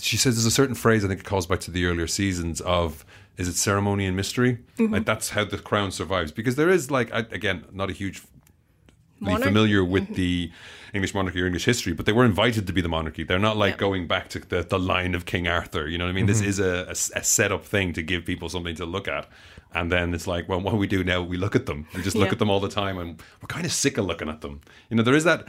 she 0.00 0.16
says 0.16 0.36
there's 0.36 0.46
a 0.46 0.50
certain 0.50 0.74
phrase 0.74 1.04
I 1.04 1.08
think 1.08 1.20
it 1.20 1.26
calls 1.26 1.46
back 1.46 1.60
to 1.60 1.70
the 1.70 1.84
earlier 1.86 2.06
seasons 2.06 2.60
of 2.62 3.04
is 3.38 3.48
it 3.48 3.56
ceremony 3.56 4.04
and 4.04 4.16
mystery? 4.16 4.58
Mm-hmm. 4.76 4.92
Like 4.92 5.04
that's 5.06 5.30
how 5.30 5.44
the 5.44 5.58
crown 5.58 5.90
survives 5.92 6.32
because 6.32 6.56
there 6.56 6.68
is 6.68 6.90
like 6.90 7.12
I, 7.12 7.20
again 7.20 7.64
not 7.72 7.88
a 7.88 7.92
huge 7.94 8.22
familiar 9.20 9.84
with 9.84 10.04
mm-hmm. 10.04 10.14
the 10.14 10.52
English 10.94 11.14
monarchy 11.14 11.40
or 11.40 11.46
English 11.46 11.64
history, 11.64 11.92
but 11.92 12.06
they 12.06 12.12
were 12.12 12.24
invited 12.24 12.66
to 12.66 12.72
be 12.72 12.80
the 12.80 12.88
monarchy. 12.88 13.24
They're 13.24 13.38
not 13.38 13.56
like 13.56 13.74
Yeah. 13.74 13.78
going 13.78 14.06
back 14.06 14.28
to 14.30 14.38
the, 14.38 14.62
the 14.62 14.78
line 14.78 15.14
of 15.14 15.26
King 15.26 15.48
Arthur. 15.48 15.88
You 15.88 15.98
know 15.98 16.04
what 16.04 16.10
I 16.10 16.14
mean? 16.14 16.26
This 16.26 16.40
mm-hmm. 16.40 16.48
is 16.48 16.58
a, 16.60 16.86
a, 16.88 17.18
a 17.20 17.24
set 17.24 17.52
up 17.52 17.64
thing 17.64 17.92
to 17.94 18.02
give 18.02 18.24
people 18.24 18.48
something 18.48 18.76
to 18.76 18.86
look 18.86 19.08
at. 19.08 19.28
And 19.74 19.92
then 19.92 20.14
it's 20.14 20.26
like, 20.26 20.48
well, 20.48 20.60
what 20.60 20.70
do 20.70 20.76
we 20.78 20.86
do 20.86 21.04
now? 21.04 21.20
We 21.20 21.36
look 21.36 21.54
at 21.54 21.66
them. 21.66 21.86
We 21.94 22.02
just 22.02 22.16
look 22.16 22.28
Yeah. 22.28 22.32
at 22.32 22.38
them 22.38 22.48
all 22.48 22.60
the 22.60 22.70
time, 22.70 22.96
and 22.96 23.20
we're 23.42 23.48
kind 23.48 23.66
of 23.66 23.72
sick 23.72 23.98
of 23.98 24.06
looking 24.06 24.28
at 24.28 24.40
them. 24.40 24.60
You 24.88 24.96
know, 24.96 25.02
there 25.02 25.14
is 25.14 25.24
that. 25.24 25.46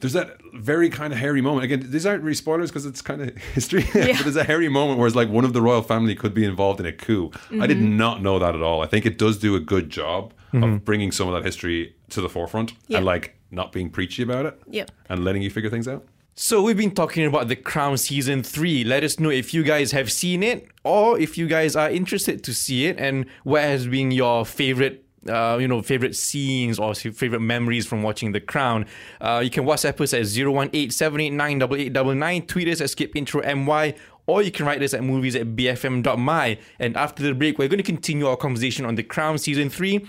There's 0.00 0.12
that 0.12 0.36
very 0.54 0.90
kind 0.90 1.12
of 1.12 1.18
hairy 1.18 1.40
moment. 1.40 1.64
Again, 1.64 1.90
these 1.90 2.04
aren't 2.04 2.22
really 2.22 2.34
spoilers 2.34 2.70
because 2.70 2.84
it's 2.84 3.00
kind 3.00 3.22
of 3.22 3.36
history. 3.54 3.82
but 3.94 4.18
there's 4.18 4.36
a 4.36 4.44
hairy 4.44 4.68
moment 4.68 4.98
where 4.98 5.06
it's 5.06 5.16
like 5.16 5.28
one 5.30 5.44
of 5.44 5.52
the 5.54 5.62
royal 5.62 5.82
family 5.82 6.14
could 6.14 6.34
be 6.34 6.44
involved 6.44 6.80
in 6.80 6.86
a 6.86 6.92
coup. 6.92 7.30
I 7.60 7.66
did 7.66 7.78
Mm-hmm. 7.78 7.96
not 7.96 8.22
know 8.22 8.38
that 8.38 8.54
at 8.54 8.60
all. 8.62 8.82
I 8.82 8.86
think 8.86 9.06
it 9.06 9.16
does 9.16 9.38
do 9.38 9.54
a 9.56 9.60
good 9.60 9.88
job 9.90 10.32
of 10.52 10.84
bringing 10.84 11.12
some 11.12 11.28
of 11.28 11.34
that 11.34 11.44
history 11.44 11.94
to 12.10 12.20
the 12.20 12.28
forefront 12.28 12.72
Yeah. 12.88 12.98
and 12.98 13.06
like 13.06 13.36
not 13.50 13.72
being 13.72 13.90
preachy 13.90 14.22
about 14.22 14.46
it 14.46 14.60
Yep. 14.70 14.90
and 15.08 15.24
letting 15.24 15.42
you 15.42 15.50
figure 15.50 15.70
things 15.70 15.86
out. 15.88 16.04
So 16.34 16.62
we've 16.62 16.76
been 16.76 16.90
talking 16.94 17.24
about 17.24 17.48
The 17.48 17.56
Crown 17.56 17.96
season 17.96 18.42
3. 18.42 18.84
Let 18.84 19.02
us 19.02 19.18
know 19.18 19.30
if 19.30 19.54
you 19.54 19.62
guys 19.62 19.92
have 19.92 20.12
seen 20.12 20.42
it 20.42 20.68
or 20.84 21.18
if 21.18 21.38
you 21.38 21.46
guys 21.46 21.74
are 21.74 21.90
interested 21.90 22.44
to 22.44 22.52
see 22.52 22.84
it 22.86 22.98
and 22.98 23.24
what 23.44 23.62
has 23.62 23.86
been 23.86 24.10
your 24.10 24.44
favorite 24.44 25.05
uh, 25.28 25.58
you 25.60 25.68
know, 25.68 25.82
favorite 25.82 26.16
scenes 26.16 26.78
or 26.78 26.94
favorite 26.94 27.40
memories 27.40 27.86
from 27.86 28.02
watching 28.02 28.32
The 28.32 28.40
Crown. 28.40 28.86
Uh, 29.20 29.42
you 29.44 29.50
can 29.50 29.64
WhatsApp 29.64 30.00
us 30.00 30.14
at 30.14 30.22
018-789-8899, 30.22 32.46
tweet 32.46 32.68
us 32.68 32.80
at 32.80 32.88
skipintromy, 32.88 33.94
or 34.26 34.42
you 34.42 34.50
can 34.50 34.66
write 34.66 34.82
us 34.82 34.92
at 34.94 35.04
movies 35.04 35.36
at 35.36 35.56
bfm.my. 35.56 36.58
And 36.78 36.96
after 36.96 37.22
the 37.22 37.34
break, 37.34 37.58
we're 37.58 37.68
going 37.68 37.78
to 37.78 37.84
continue 37.84 38.26
our 38.26 38.36
conversation 38.36 38.84
on 38.84 38.96
The 38.96 39.02
Crown 39.02 39.38
season 39.38 39.70
3. 39.70 40.06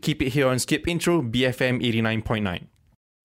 Keep 0.00 0.22
it 0.22 0.30
here 0.30 0.48
on 0.48 0.58
Skip 0.58 0.86
Intro, 0.86 1.22
BFM 1.22 1.82
89.9. 1.82 2.66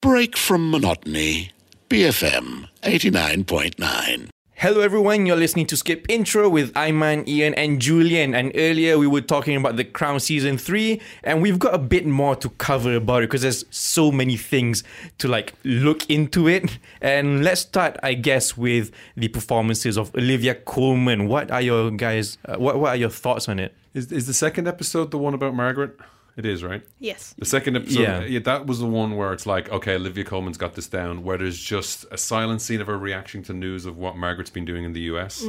Break 0.02 0.38
from 0.38 0.72
monotony. 0.72 1.52
BFM 1.90 2.70
89.9. 2.84 4.31
Hello 4.62 4.82
everyone, 4.82 5.26
you're 5.26 5.36
listening 5.36 5.66
to 5.66 5.76
Skip 5.76 6.06
Intro 6.08 6.48
with 6.48 6.72
Iman, 6.78 7.28
Ian, 7.28 7.56
and 7.56 7.82
Julian. 7.82 8.36
And 8.36 8.52
earlier 8.54 9.00
we 9.00 9.08
were 9.08 9.22
talking 9.22 9.58
about 9.58 9.76
The 9.76 9.84
Crown 9.84 10.20
Season 10.20 10.56
3, 10.56 11.02
and 11.24 11.42
we've 11.42 11.58
got 11.58 11.74
a 11.74 11.80
bit 11.80 12.06
more 12.06 12.36
to 12.36 12.48
cover 12.48 12.94
about 12.94 13.24
it 13.24 13.30
because 13.32 13.42
there's 13.42 13.66
so 13.72 14.12
many 14.12 14.38
things 14.38 14.84
to 15.18 15.28
like 15.28 15.56
look 15.64 16.08
into 16.12 16.48
it. 16.48 16.78
And 17.02 17.44
let's 17.44 17.62
start, 17.62 17.98
I 18.04 18.14
guess, 18.14 18.56
with 18.56 18.92
the 19.18 19.30
performances 19.30 19.98
of 19.98 20.14
Olivia 20.16 20.54
Colman. 20.54 21.28
What 21.28 21.50
are 21.50 21.62
your 21.62 21.90
guys, 21.90 22.38
uh, 22.46 22.58
what, 22.58 22.78
what 22.78 22.90
are 22.90 22.98
your 22.98 23.10
thoughts 23.10 23.50
on 23.50 23.58
it? 23.58 23.74
Is 23.96 24.12
is 24.12 24.28
the 24.28 24.34
second 24.34 24.68
episode 24.68 25.10
the 25.10 25.18
one 25.18 25.34
about 25.34 25.56
Margaret? 25.56 25.98
It 26.38 26.46
is, 26.46 26.64
right? 26.64 26.82
yes. 27.00 27.36
The 27.38 27.46
second 27.46 27.76
episode, 27.76 28.00
Yeah. 28.00 28.22
yeah. 28.24 28.40
that 28.40 28.66
was 28.66 28.80
the 28.80 28.86
one 28.86 29.18
where 29.18 29.34
it's 29.34 29.46
like, 29.46 29.70
okay, 29.70 29.96
Olivia 29.96 30.24
Colman's 30.24 30.58
got 30.58 30.76
this 30.76 30.88
down, 30.88 31.24
where 31.24 31.38
there's 31.38 31.60
just 31.60 32.06
a 32.10 32.18
silent 32.18 32.62
scene 32.62 32.80
of 32.82 32.88
her 32.88 32.98
reaction 32.98 33.44
to 33.44 33.54
news 33.54 33.86
of 33.86 33.98
what 33.98 34.16
Margaret's 34.16 34.50
been 34.50 34.66
doing 34.66 34.84
in 34.86 34.94
the 34.94 35.02
US. 35.02 35.44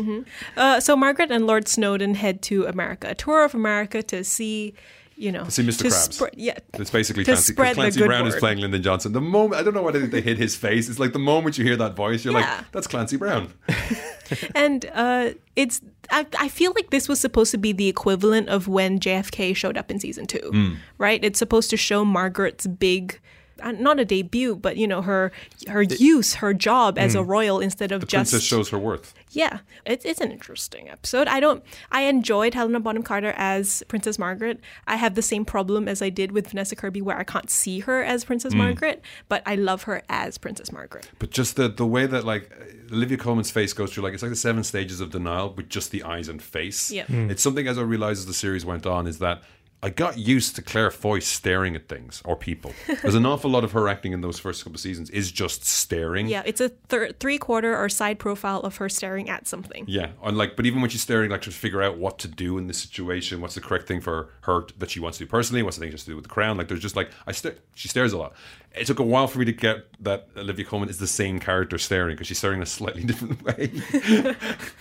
Uh, 0.57 0.81
so 0.81 0.97
Margaret 0.97 1.31
and 1.31 1.47
Lord 1.47 1.69
Snowdon 1.69 2.15
head 2.15 2.43
to 2.43 2.65
America, 2.67 3.09
a 3.11 3.15
tour 3.15 3.45
of 3.45 3.55
America 3.55 4.03
to 4.03 4.25
see, 4.25 4.75
you 5.23 5.31
know, 5.33 5.45
see 5.49 5.63
Mr. 5.63 5.85
Krabs. 5.87 6.13
spre- 6.15 6.35
yeah, 6.37 6.59
It's 6.75 6.91
basically 6.91 7.25
Clancy, 7.25 7.53
'cause 7.53 7.55
spread 7.55 7.71
the 7.73 7.81
Clancy 7.81 8.05
Brown 8.05 8.27
is 8.27 8.35
playing 8.37 8.59
Lyndon 8.59 8.83
Johnson. 8.83 9.13
The 9.13 9.21
moment 9.21 9.61
I 9.61 9.63
don't 9.65 9.73
know 9.75 9.83
why 9.83 9.93
they, 9.93 10.21
hit 10.21 10.37
his 10.39 10.57
face. 10.57 10.89
It's 10.89 10.99
like 10.99 11.13
the 11.13 11.19
moment 11.19 11.57
you 11.59 11.65
hear 11.65 11.77
that 11.77 11.95
voice, 11.97 12.25
you're 12.25 12.35
Yeah. 12.35 12.41
like, 12.57 12.73
that's 12.73 12.87
Clancy 12.87 13.17
Brown. 13.17 13.53
and 14.55 14.85
uh, 14.95 15.31
it's 15.57 15.81
I, 16.11 16.27
I 16.39 16.49
feel 16.49 16.73
like 16.75 16.91
this 16.91 17.09
was 17.09 17.21
supposed 17.21 17.51
to 17.53 17.59
be 17.59 17.73
the 17.73 17.89
equivalent 17.89 18.49
of 18.49 18.69
when 18.69 18.99
JFK 18.99 19.55
showed 19.57 19.77
up 19.77 19.91
in 19.91 19.99
season 20.01 20.27
two, 20.27 20.39
Hmm. 20.51 20.75
right? 20.99 21.23
It's 21.25 21.39
supposed 21.39 21.71
to 21.71 21.77
show 21.77 22.05
Margaret's 22.05 22.67
big 22.67 23.21
Uh, 23.63 23.73
not 23.73 24.01
a 24.01 24.05
debut, 24.05 24.57
but 24.57 24.77
you 24.77 24.87
know 24.87 25.03
her 25.03 25.31
her 25.69 25.83
use, 25.83 26.35
her 26.35 26.53
job 26.53 26.99
as 26.99 27.15
a 27.15 27.19
mm. 27.19 27.29
royal 27.29 27.61
instead 27.61 27.93
of 27.93 28.01
The 28.01 28.07
just 28.07 28.33
princess 28.33 28.43
shows 28.43 28.71
her 28.71 28.79
worth. 28.79 29.15
yeah, 29.31 29.61
it's 29.87 30.05
it's 30.05 30.21
an 30.21 30.33
interesting 30.33 30.89
episode. 30.89 31.29
I 31.29 31.41
don't. 31.41 31.63
I 31.91 32.03
enjoyed 32.03 32.55
Helena 32.55 32.81
Bonham 32.81 33.03
Carter 33.03 33.35
as 33.37 33.83
Princess 33.89 34.19
Margaret. 34.19 34.61
I 34.87 34.97
have 34.97 35.15
the 35.15 35.23
same 35.23 35.45
problem 35.45 35.89
as 35.89 36.03
I 36.03 36.09
did 36.09 36.33
with 36.33 36.49
Vanessa 36.49 36.75
Kirby, 36.75 37.03
where 37.03 37.19
I 37.19 37.25
can't 37.25 37.51
see 37.51 37.81
her 37.81 38.03
as. 38.03 38.23
Princess 38.33 38.55
mm. 38.55 38.59
Margaret, 38.59 39.03
but 39.29 39.43
I 39.45 39.57
love 39.57 39.83
her 39.83 40.03
as 40.09 40.39
Princess 40.39 40.73
Margaret. 40.73 41.11
But 41.19 41.31
just 41.31 41.57
the 41.57 41.69
the 41.69 41.87
way 41.87 42.07
that 42.07 42.25
like 42.25 42.51
Olivia 42.91 43.17
Colman's 43.17 43.51
face 43.51 43.73
goes 43.73 43.93
through 43.93 44.05
like 44.05 44.15
it's 44.15 44.23
like 44.23 44.31
the 44.31 44.37
seven 44.37 44.65
stages 44.65 45.01
of 45.01 45.11
denial 45.11 45.53
with 45.53 45.69
just 45.69 45.91
the 45.91 46.03
eyes 46.03 46.29
and 46.29 46.43
face. 46.43 46.91
Yeah. 46.91 47.05
Mm. 47.07 47.31
It's 47.31 47.43
something 47.43 47.67
as 47.67 47.79
I 47.79 47.83
realized 47.83 48.21
as 48.21 48.27
the 48.27 48.35
series 48.35 48.65
went 48.65 48.87
on 48.87 49.07
is 49.07 49.19
that 49.19 49.43
I 49.85 49.91
got 49.91 50.17
used 50.17 50.55
to 50.57 50.63
Claire 50.63 50.93
Foy 50.93 51.19
staring 51.19 51.75
at 51.75 51.89
things 51.89 52.23
or 52.25 52.37
people. 52.37 52.73
There's 53.03 53.17
an 53.17 53.27
awful 53.27 53.51
lot 53.51 53.65
of 53.65 53.73
her 53.73 53.89
acting 53.89 54.13
in 54.13 54.21
those 54.21 54.39
first 54.39 54.63
couple 54.63 54.77
of 54.77 54.81
seasons 54.81 55.11
is 55.11 55.33
just 55.33 55.65
staring. 55.65 56.29
Yeah, 56.29 56.43
it's 56.47 56.61
a 56.61 56.69
thir- 56.69 57.11
three 57.19 57.37
quarter 57.37 57.77
or 57.77 57.89
side 57.89 58.21
profile 58.21 58.61
of 58.61 58.77
her 58.77 58.89
staring 58.89 59.29
at 59.29 59.49
something. 59.49 59.85
Yeah, 59.89 60.11
and 60.23 60.39
like, 60.39 60.55
but 60.55 60.67
even 60.67 60.83
when 60.83 60.91
she's 60.91 61.03
staring, 61.03 61.31
like 61.33 61.43
to 61.43 61.51
figure 61.51 61.83
out 61.83 61.99
what 61.99 62.21
to 62.21 62.29
do 62.29 62.59
in 62.59 62.69
this 62.69 62.79
situation, 62.79 63.41
what's 63.41 63.57
the 63.57 63.61
correct 63.61 63.89
thing 63.89 64.01
for 64.01 64.29
her 64.43 64.67
that 64.79 64.91
she 64.91 65.01
wants 65.01 65.19
to 65.19 65.25
do 65.25 65.29
personally, 65.29 65.65
what's 65.65 65.79
the 65.79 65.81
thing 65.81 65.91
she 65.91 65.95
has 65.95 66.05
to 66.05 66.11
do 66.11 66.15
with 66.17 66.25
the 66.25 66.31
crown. 66.31 66.57
Like, 66.57 66.69
there's 66.69 66.81
just 66.81 66.95
like 66.95 67.11
I 67.27 67.33
st- 67.33 67.59
she 67.75 67.89
stares 67.89 68.13
a 68.13 68.19
lot. 68.19 68.35
It 68.75 68.87
took 68.87 69.01
a 69.01 69.03
while 69.03 69.27
for 69.27 69.39
me 69.39 69.45
to 69.47 69.53
get 69.53 69.85
that 70.03 70.29
Olivia 70.35 70.65
Colman 70.65 70.89
is 70.89 70.97
the 70.99 71.07
same 71.07 71.39
character 71.39 71.77
staring 71.77 72.15
because 72.15 72.29
she's 72.29 72.39
staring 72.39 72.57
in 72.59 72.63
a 72.63 72.67
slightly 72.67 73.05
different 73.11 73.43
way. 73.43 73.71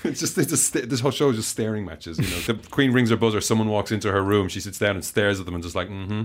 it's 0.03 0.20
just 0.20 0.38
it's 0.38 0.58
st- 0.62 0.89
this 0.89 1.00
whole 1.01 1.12
show 1.12 1.29
is 1.29 1.38
just 1.38 1.50
staring 1.50 1.86
matches. 1.86 2.17
You 2.17 2.53
know, 2.53 2.60
the 2.62 2.70
Queen 2.70 2.93
rings 2.93 3.10
her 3.10 3.17
buzzer, 3.17 3.41
someone 3.41 3.67
walks 3.67 3.91
into 3.91 4.12
her 4.12 4.24
room, 4.24 4.48
she 4.48 4.60
sits 4.62 4.79
down 4.79 4.90
and 4.95 5.05
stares 5.05 5.39
at 5.39 5.45
them 5.45 5.55
and 5.55 5.63
just 5.63 5.75
like, 5.75 5.89
mm-hmm, 5.89 6.24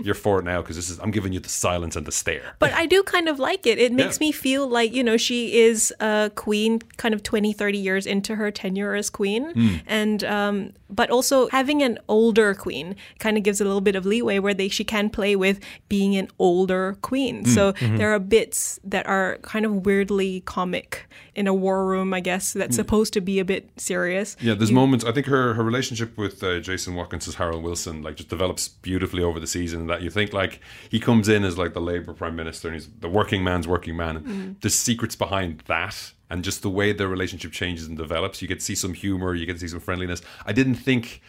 you're 0.00 0.14
for 0.14 0.38
it 0.40 0.44
now 0.44 0.60
because 0.62 0.76
this 0.76 0.88
is 0.90 0.98
I'm 0.98 1.10
giving 1.10 1.32
you 1.32 1.40
the 1.40 1.48
silence 1.48 1.96
and 1.96 2.06
the 2.06 2.12
stare. 2.12 2.54
But 2.58 2.72
I 2.72 2.86
do 2.86 3.02
kind 3.02 3.28
of 3.28 3.38
like 3.38 3.66
it. 3.66 3.78
It 3.78 3.92
makes 3.92 4.18
Yeah. 4.20 4.26
me 4.26 4.32
feel 4.32 4.66
like, 4.68 4.92
you 4.92 5.04
know, 5.04 5.16
she 5.16 5.58
is 5.60 5.92
a 6.00 6.30
queen 6.34 6.80
kind 6.96 7.14
of 7.14 7.22
20, 7.22 7.52
30 7.52 7.78
years 7.78 8.06
into 8.06 8.36
her 8.36 8.50
tenure 8.50 8.94
as 8.94 9.10
queen. 9.10 9.52
Hmm. 9.52 9.74
And, 9.86 10.24
um, 10.24 10.72
but 10.88 11.10
also 11.10 11.48
having 11.48 11.82
an 11.82 11.98
older 12.08 12.54
queen 12.54 12.96
kind 13.18 13.36
of 13.36 13.42
gives 13.42 13.60
a 13.60 13.64
little 13.64 13.80
bit 13.80 13.96
of 13.96 14.06
leeway 14.06 14.38
where 14.38 14.54
they, 14.54 14.68
she 14.68 14.84
can 14.84 15.10
play 15.10 15.36
with 15.36 15.60
being 15.88 16.16
an 16.16 16.28
older 16.38 16.96
queen. 17.02 17.44
Hmm. 17.44 17.50
So 17.50 17.72
Mm-hmm. 17.76 17.96
there 17.98 18.12
are 18.14 18.18
bits 18.18 18.80
that 18.84 19.06
are 19.06 19.38
kind 19.42 19.66
of 19.66 19.84
weirdly 19.84 20.40
comic 20.46 21.06
in 21.36 21.46
a 21.46 21.54
war 21.54 21.86
room, 21.86 22.12
I 22.14 22.20
guess, 22.20 22.52
that's 22.54 22.74
supposed 22.76 23.12
to 23.12 23.20
be 23.20 23.38
a 23.38 23.44
bit 23.44 23.68
serious. 23.76 24.34
Hmm. 24.40 24.46
Yeah, 24.46 24.54
there's 24.54 24.70
You- 24.70 24.74
moments. 24.76 25.04
I 25.04 25.12
think 25.12 25.26
her 25.26 25.54
her 25.54 25.62
relationship 25.62 26.16
with 26.18 26.42
uh, 26.42 26.58
Jason 26.60 26.94
Watkins 26.94 27.28
as 27.28 27.34
Harold 27.36 27.62
Wilson 27.62 28.02
like 28.02 28.16
just 28.16 28.28
develops 28.30 28.66
beautifully 28.68 29.22
over 29.22 29.38
the 29.38 29.46
season. 29.46 29.86
That 29.86 30.02
you 30.02 30.10
think 30.10 30.32
like 30.32 30.60
he 30.90 30.98
comes 30.98 31.28
in 31.28 31.44
as 31.44 31.56
like 31.58 31.72
the 31.74 31.80
Labour 31.80 32.14
Prime 32.14 32.34
Minister 32.34 32.68
and 32.68 32.74
he's 32.74 32.88
the 33.00 33.08
working 33.08 33.44
man's 33.44 33.68
working 33.68 33.96
man. 33.96 34.16
And 34.16 34.56
There's 34.60 34.74
secrets 34.74 35.14
behind 35.14 35.62
that, 35.66 36.12
and 36.30 36.42
just 36.42 36.62
the 36.62 36.70
way 36.70 36.92
their 36.92 37.08
relationship 37.08 37.52
changes 37.52 37.86
and 37.86 37.96
develops. 37.96 38.40
You 38.42 38.48
get 38.48 38.60
to 38.60 38.64
see 38.64 38.74
some 38.74 38.94
humor. 38.94 39.34
You 39.34 39.46
get 39.46 39.54
to 39.54 39.60
see 39.60 39.68
some 39.68 39.80
friendliness. 39.80 40.22
I 40.44 40.52
didn't 40.52 40.76
think. 40.76 41.20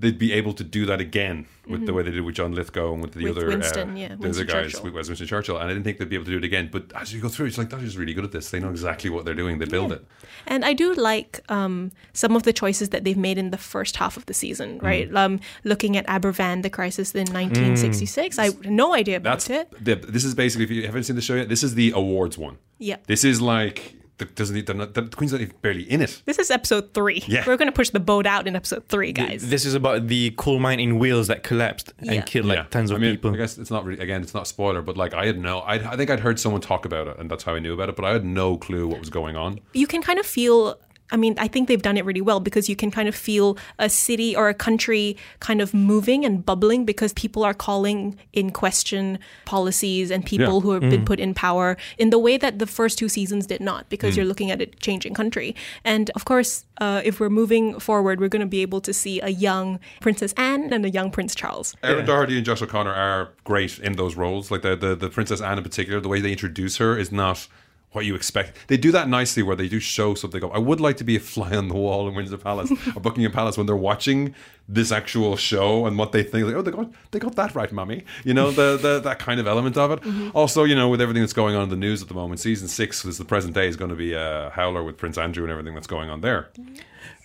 They'd 0.00 0.18
be 0.18 0.32
able 0.32 0.52
to 0.52 0.62
do 0.62 0.86
that 0.86 1.00
again 1.00 1.46
with 1.66 1.84
the 1.84 1.92
way 1.92 2.02
they 2.02 2.12
did 2.12 2.20
with 2.22 2.36
John 2.36 2.52
Lithgow 2.52 2.92
and 2.92 3.02
with 3.02 3.12
the 3.12 3.24
With 3.24 3.36
other 3.36 3.48
Winston, 3.48 3.90
uh, 3.90 3.94
yeah, 3.94 4.08
the 4.08 4.16
Winston 4.16 4.44
other 4.44 4.44
guys 4.44 4.72
Churchill. 4.72 4.84
with 4.84 4.94
Winston 4.94 5.26
Churchill, 5.26 5.56
and 5.58 5.64
I 5.66 5.72
didn't 5.72 5.84
think 5.84 5.98
they'd 5.98 6.08
be 6.08 6.14
able 6.14 6.24
to 6.26 6.30
do 6.30 6.38
it 6.38 6.44
again. 6.44 6.68
But 6.72 6.92
as 6.94 7.12
you 7.12 7.20
go 7.20 7.28
through, 7.28 7.46
it's 7.46 7.58
like 7.58 7.68
they're 7.70 7.80
just 7.80 7.96
really 7.96 8.14
good 8.14 8.24
at 8.24 8.32
this. 8.32 8.50
They 8.50 8.60
know 8.60 8.70
exactly 8.70 9.10
what 9.10 9.24
they're 9.24 9.34
doing. 9.34 9.58
They 9.58 9.66
build 9.66 9.92
it. 9.92 10.04
And 10.46 10.64
I 10.64 10.72
do 10.72 10.94
like 10.94 11.40
um, 11.48 11.90
some 12.12 12.36
of 12.36 12.44
the 12.44 12.52
choices 12.52 12.90
that 12.90 13.02
they've 13.04 13.16
made 13.18 13.38
in 13.38 13.50
the 13.50 13.58
first 13.58 13.96
half 13.96 14.16
of 14.16 14.24
the 14.26 14.34
season, 14.34 14.78
right? 14.78 15.12
Um, 15.14 15.40
looking 15.64 15.96
at 15.96 16.06
Aberfan, 16.06 16.62
the 16.62 16.70
crisis 16.70 17.12
in 17.14 17.26
1966. 17.32 18.38
I 18.38 18.44
had 18.44 18.70
no 18.70 18.94
idea 18.94 19.16
about 19.16 19.40
That's 19.40 19.50
it. 19.50 19.84
the, 19.84 19.96
this 19.96 20.24
is 20.24 20.34
basically 20.34 20.64
if 20.64 20.70
you 20.70 20.86
haven't 20.86 21.04
seen 21.04 21.16
the 21.16 21.22
show 21.22 21.34
yet, 21.34 21.48
this 21.48 21.62
is 21.62 21.74
the 21.74 21.92
awards 21.94 22.38
one. 22.38 22.58
Yeah. 22.78 22.96
This 23.06 23.24
is 23.24 23.40
like 23.40 23.94
doesn't 24.34 24.54
need- 24.54 24.66
they're 24.66 24.74
not, 24.76 24.94
the 24.94 25.02
Queen's 25.02 25.32
not 25.32 25.40
even 25.40 25.54
barely 25.62 25.82
in 25.90 26.02
it. 26.02 26.22
This 26.24 26.38
is 26.38 26.50
episode 26.50 26.92
three. 26.94 27.22
Yeah. 27.26 27.44
We're 27.46 27.56
going 27.56 27.68
to 27.68 27.72
push 27.72 27.90
the 27.90 28.00
boat 28.00 28.26
out 28.26 28.46
in 28.46 28.56
episode 28.56 28.86
three, 28.88 29.12
guys. 29.12 29.48
This 29.48 29.64
is 29.64 29.74
about 29.74 30.08
the 30.08 30.30
coal 30.32 30.58
mine 30.58 30.80
in 30.80 30.98
Wales 30.98 31.28
that 31.28 31.42
collapsed 31.42 31.92
Yeah. 32.00 32.12
and 32.12 32.26
killed 32.26 32.46
like 32.46 32.58
Yeah. 32.58 32.64
tons 32.70 32.90
of 32.90 32.96
I 32.96 33.00
mean, 33.00 33.12
people. 33.14 33.32
I 33.32 33.36
guess 33.36 33.58
it's 33.58 33.70
not 33.70 33.84
really 33.84 34.00
again, 34.02 34.22
it's 34.22 34.34
not 34.34 34.42
a 34.42 34.46
spoiler, 34.46 34.82
but 34.82 34.96
like 34.96 35.14
I 35.14 35.26
had 35.26 35.38
no, 35.38 35.60
I, 35.60 35.74
I 35.92 35.96
think 35.96 36.10
I'd 36.10 36.20
heard 36.20 36.40
someone 36.40 36.60
talk 36.60 36.84
about 36.84 37.06
it, 37.08 37.18
and 37.18 37.30
that's 37.30 37.44
how 37.44 37.54
I 37.54 37.58
knew 37.58 37.72
about 37.74 37.88
it. 37.88 37.96
But 37.96 38.04
I 38.04 38.12
had 38.12 38.24
no 38.24 38.56
clue 38.56 38.86
what 38.88 39.00
was 39.00 39.10
going 39.10 39.36
on. 39.36 39.60
you 39.72 39.86
can 39.86 40.02
kind 40.02 40.18
of 40.18 40.26
feel 40.26 40.78
I 41.10 41.16
mean, 41.16 41.34
I 41.38 41.48
think 41.48 41.68
they've 41.68 41.80
done 41.80 41.96
it 41.96 42.04
really 42.04 42.20
well 42.20 42.40
because 42.40 42.68
you 42.68 42.76
can 42.76 42.90
kind 42.90 43.08
of 43.08 43.14
feel 43.14 43.56
a 43.78 43.88
city 43.88 44.36
or 44.36 44.48
a 44.48 44.54
country 44.54 45.16
kind 45.40 45.60
of 45.60 45.72
moving 45.72 46.24
and 46.24 46.44
bubbling 46.44 46.84
because 46.84 47.12
people 47.14 47.44
are 47.44 47.54
calling 47.54 48.18
in 48.32 48.50
question 48.50 49.18
policies 49.46 50.10
and 50.10 50.24
people 50.24 50.54
Yeah. 50.56 50.60
who 50.60 50.70
have 50.72 50.82
been 50.90 51.04
put 51.04 51.18
in 51.18 51.32
power 51.34 51.76
in 51.96 52.10
the 52.10 52.18
way 52.18 52.36
that 52.36 52.58
the 52.58 52.66
first 52.66 52.98
two 52.98 53.08
seasons 53.08 53.46
did 53.46 53.60
not 53.60 53.88
because 53.88 54.12
Mm. 54.12 54.16
you're 54.18 54.26
looking 54.26 54.50
at 54.50 54.60
a 54.60 54.66
changing 54.66 55.14
country. 55.14 55.54
And 55.84 56.10
of 56.14 56.24
course, 56.24 56.64
uh, 56.80 57.00
if 57.04 57.18
we're 57.20 57.30
moving 57.30 57.78
forward, 57.80 58.20
we're 58.20 58.28
going 58.28 58.40
to 58.40 58.46
be 58.46 58.62
able 58.62 58.80
to 58.82 58.92
see 58.92 59.20
a 59.20 59.28
young 59.30 59.80
Princess 60.00 60.32
Anne 60.36 60.72
and 60.72 60.84
a 60.84 60.90
young 60.90 61.10
Prince 61.10 61.34
Charles. 61.34 61.74
Erin 61.82 62.04
Doherty 62.06 62.36
and 62.36 62.44
Josh 62.46 62.62
O'Connor 62.62 62.92
are 62.92 63.30
great 63.44 63.78
in 63.78 63.94
those 63.96 64.14
roles. 64.16 64.50
Like 64.50 64.62
the, 64.62 64.76
the 64.76 64.94
the 64.94 65.08
Princess 65.08 65.40
Anne 65.40 65.58
in 65.58 65.64
particular, 65.64 66.00
the 66.00 66.08
way 66.08 66.20
they 66.20 66.32
introduce 66.32 66.76
her 66.76 66.98
is 66.98 67.10
not 67.10 67.48
what 67.92 68.04
you 68.04 68.14
expect. 68.14 68.56
They 68.68 68.76
do 68.76 68.92
that 68.92 69.08
nicely 69.08 69.42
where 69.42 69.56
they 69.56 69.68
do 69.68 69.80
show 69.80 70.14
something 70.14 70.44
up. 70.44 70.54
I 70.54 70.58
would 70.58 70.80
like 70.80 70.96
to 70.98 71.04
be 71.04 71.16
a 71.16 71.20
fly 71.20 71.56
on 71.56 71.68
the 71.68 71.74
wall 71.74 72.06
in 72.08 72.14
Windsor 72.14 72.36
Palace 72.36 72.70
or 72.94 73.00
Buckingham 73.00 73.32
Palace 73.32 73.56
when 73.56 73.66
they're 73.66 73.76
watching 73.76 74.34
this 74.68 74.92
actual 74.92 75.36
show 75.36 75.86
and 75.86 75.96
what 75.96 76.12
they 76.12 76.22
think. 76.22 76.46
Like, 76.46 76.54
oh, 76.54 76.62
they 76.62 76.70
got 76.70 76.90
they 77.10 77.18
got 77.18 77.34
that 77.36 77.54
right, 77.54 77.72
mummy. 77.72 78.04
You 78.24 78.34
know, 78.34 78.50
the, 78.50 78.76
the 78.76 79.00
that 79.04 79.18
kind 79.18 79.40
of 79.40 79.46
element 79.46 79.76
of 79.76 79.92
it. 79.92 80.34
Also, 80.34 80.64
you 80.64 80.74
know, 80.74 80.88
with 80.88 81.00
everything 81.00 81.22
that's 81.22 81.32
going 81.32 81.54
on 81.54 81.64
in 81.64 81.68
the 81.70 81.76
news 81.76 82.02
at 82.02 82.08
the 82.08 82.14
moment, 82.14 82.40
season 82.40 82.68
six 82.68 83.04
is 83.04 83.16
the 83.16 83.24
present 83.24 83.54
day 83.54 83.66
is 83.66 83.76
going 83.76 83.90
to 83.90 83.96
be 83.96 84.12
a 84.12 84.50
howler 84.54 84.82
with 84.82 84.98
Prince 84.98 85.16
Andrew 85.16 85.44
and 85.44 85.50
everything 85.50 85.74
that's 85.74 85.86
going 85.86 86.10
on 86.10 86.20
there. 86.20 86.50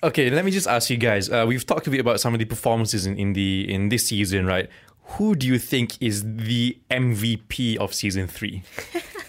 Okay, 0.02 0.30
let 0.30 0.46
me 0.46 0.52
just 0.52 0.68
ask 0.68 0.90
you 0.90 0.98
guys. 0.98 1.30
Uh, 1.30 1.46
we've 1.48 1.66
talked 1.66 1.88
a 1.88 1.90
bit 1.90 2.00
about 2.00 2.20
some 2.20 2.34
of 2.34 2.40
the 2.40 2.46
performances 2.46 3.06
in, 3.06 3.18
in 3.18 3.34
the 3.34 3.72
in 3.72 3.90
this 3.90 4.08
season, 4.08 4.46
right? 4.46 4.70
Who 5.18 5.36
do 5.36 5.46
you 5.46 5.60
think 5.60 6.02
is 6.02 6.24
the 6.24 6.78
MVP 6.90 7.78
of 7.78 7.94
season 7.94 8.28
three? 8.28 8.64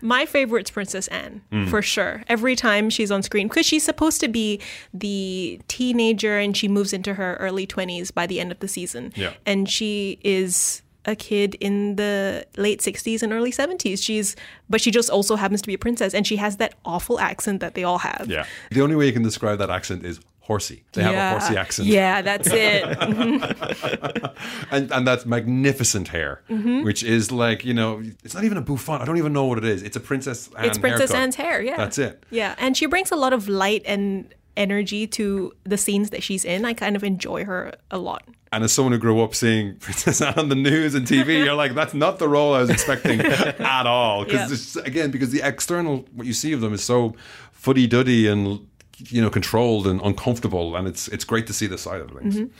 My 0.00 0.26
favorite's 0.26 0.70
Princess 0.70 1.08
Anne, 1.08 1.42
Hmm. 1.50 1.66
for 1.66 1.82
sure. 1.82 2.22
Every 2.28 2.54
time 2.56 2.90
she's 2.90 3.10
on 3.10 3.22
screen, 3.22 3.48
because 3.48 3.66
she's 3.66 3.84
supposed 3.84 4.20
to 4.20 4.28
be 4.28 4.60
the 4.94 5.60
teenager 5.68 6.38
and 6.38 6.56
she 6.56 6.68
moves 6.68 6.92
into 6.92 7.14
her 7.14 7.34
early 7.40 7.66
20s 7.66 8.10
by 8.10 8.26
the 8.26 8.40
end 8.40 8.52
of 8.52 8.58
the 8.60 8.68
season. 8.68 9.12
Yeah. 9.16 9.32
And 9.46 9.68
she 9.68 10.18
is 10.22 10.82
a 11.04 11.14
kid 11.16 11.54
in 11.60 11.96
the 11.96 12.44
late 12.58 12.80
60s 12.82 13.22
and 13.22 13.32
early 13.32 13.50
70s. 13.50 14.02
She's, 14.02 14.36
but 14.68 14.80
she 14.80 14.90
just 14.90 15.08
also 15.08 15.36
happens 15.36 15.62
to 15.62 15.66
be 15.66 15.72
a 15.74 15.78
princess 15.78 16.12
and 16.12 16.26
she 16.26 16.36
has 16.36 16.58
that 16.58 16.74
awful 16.84 17.18
accent 17.18 17.60
that 17.60 17.74
they 17.74 17.82
all 17.84 17.98
have. 17.98 18.26
Yeah. 18.28 18.44
The 18.70 18.82
only 18.82 18.94
way 18.94 19.06
you 19.06 19.12
can 19.12 19.22
describe 19.22 19.58
that 19.60 19.70
accent 19.70 20.04
is 20.04 20.20
horsey. 20.48 20.82
They 20.94 21.02
have 21.04 21.14
a 21.14 21.30
horsey 21.38 21.56
accent. 21.56 21.88
Yeah, 21.88 22.22
that's 22.22 22.48
it. 22.50 22.84
and 24.70 24.90
and 24.92 25.06
that's 25.06 25.24
magnificent 25.26 26.08
hair, 26.08 26.42
Mm-hmm. 26.50 26.82
which 26.84 27.02
is 27.02 27.30
like 27.30 27.64
you 27.64 27.74
know, 27.74 28.02
it's 28.24 28.34
not 28.34 28.44
even 28.44 28.58
a 28.58 28.62
bouffant. 28.62 29.02
I 29.02 29.04
don't 29.04 29.18
even 29.18 29.32
know 29.32 29.44
what 29.44 29.58
it 29.58 29.64
is. 29.64 29.82
It's 29.82 29.96
a 29.96 30.00
Princess 30.00 30.48
Anne. 30.58 30.64
it's 30.66 30.78
Princess 30.78 31.10
haircut. 31.10 31.22
Anne's 31.22 31.36
hair, 31.36 31.62
yeah. 31.62 31.76
That's 31.76 31.98
it. 31.98 32.24
Yeah, 32.30 32.54
and 32.58 32.76
she 32.76 32.86
brings 32.86 33.10
a 33.12 33.16
lot 33.16 33.32
of 33.32 33.48
light 33.48 33.82
and 33.86 34.32
energy 34.56 35.06
to 35.06 35.52
the 35.64 35.76
scenes 35.78 36.10
that 36.10 36.22
she's 36.22 36.44
in. 36.44 36.64
I 36.64 36.72
kind 36.74 36.96
of 36.96 37.04
enjoy 37.04 37.44
her 37.44 37.72
a 37.90 37.98
lot. 37.98 38.24
And 38.50 38.64
as 38.64 38.72
someone 38.72 38.92
who 38.92 38.98
grew 38.98 39.20
up 39.22 39.34
seeing 39.34 39.76
Princess 39.80 40.20
Anne 40.22 40.34
on 40.38 40.48
the 40.48 40.54
news 40.56 40.94
and 40.94 41.06
TV, 41.06 41.44
you're 41.44 41.54
like, 41.54 41.74
that's 41.74 41.94
not 41.94 42.18
the 42.18 42.28
role 42.28 42.54
I 42.54 42.60
was 42.60 42.70
expecting 42.70 43.20
at 43.20 43.86
all. 43.86 44.24
Because 44.24 44.74
Yeah. 44.76 44.82
again, 44.84 45.10
because 45.10 45.30
the 45.30 45.42
external 45.46 46.06
what 46.14 46.26
you 46.26 46.32
see 46.32 46.52
of 46.54 46.60
them 46.60 46.72
is 46.72 46.82
so 46.82 47.14
fuddy 47.52 47.86
duddy 47.86 48.26
and 48.26 48.66
you 49.06 49.20
know 49.22 49.30
controlled 49.30 49.86
and 49.86 50.00
uncomfortable, 50.02 50.76
and 50.76 50.86
it's 50.88 51.08
it's 51.08 51.24
great 51.24 51.46
to 51.46 51.52
see 51.52 51.66
the 51.66 51.78
side 51.78 52.00
of 52.00 52.10
things. 52.10 52.36
Mm-hmm. 52.36 52.52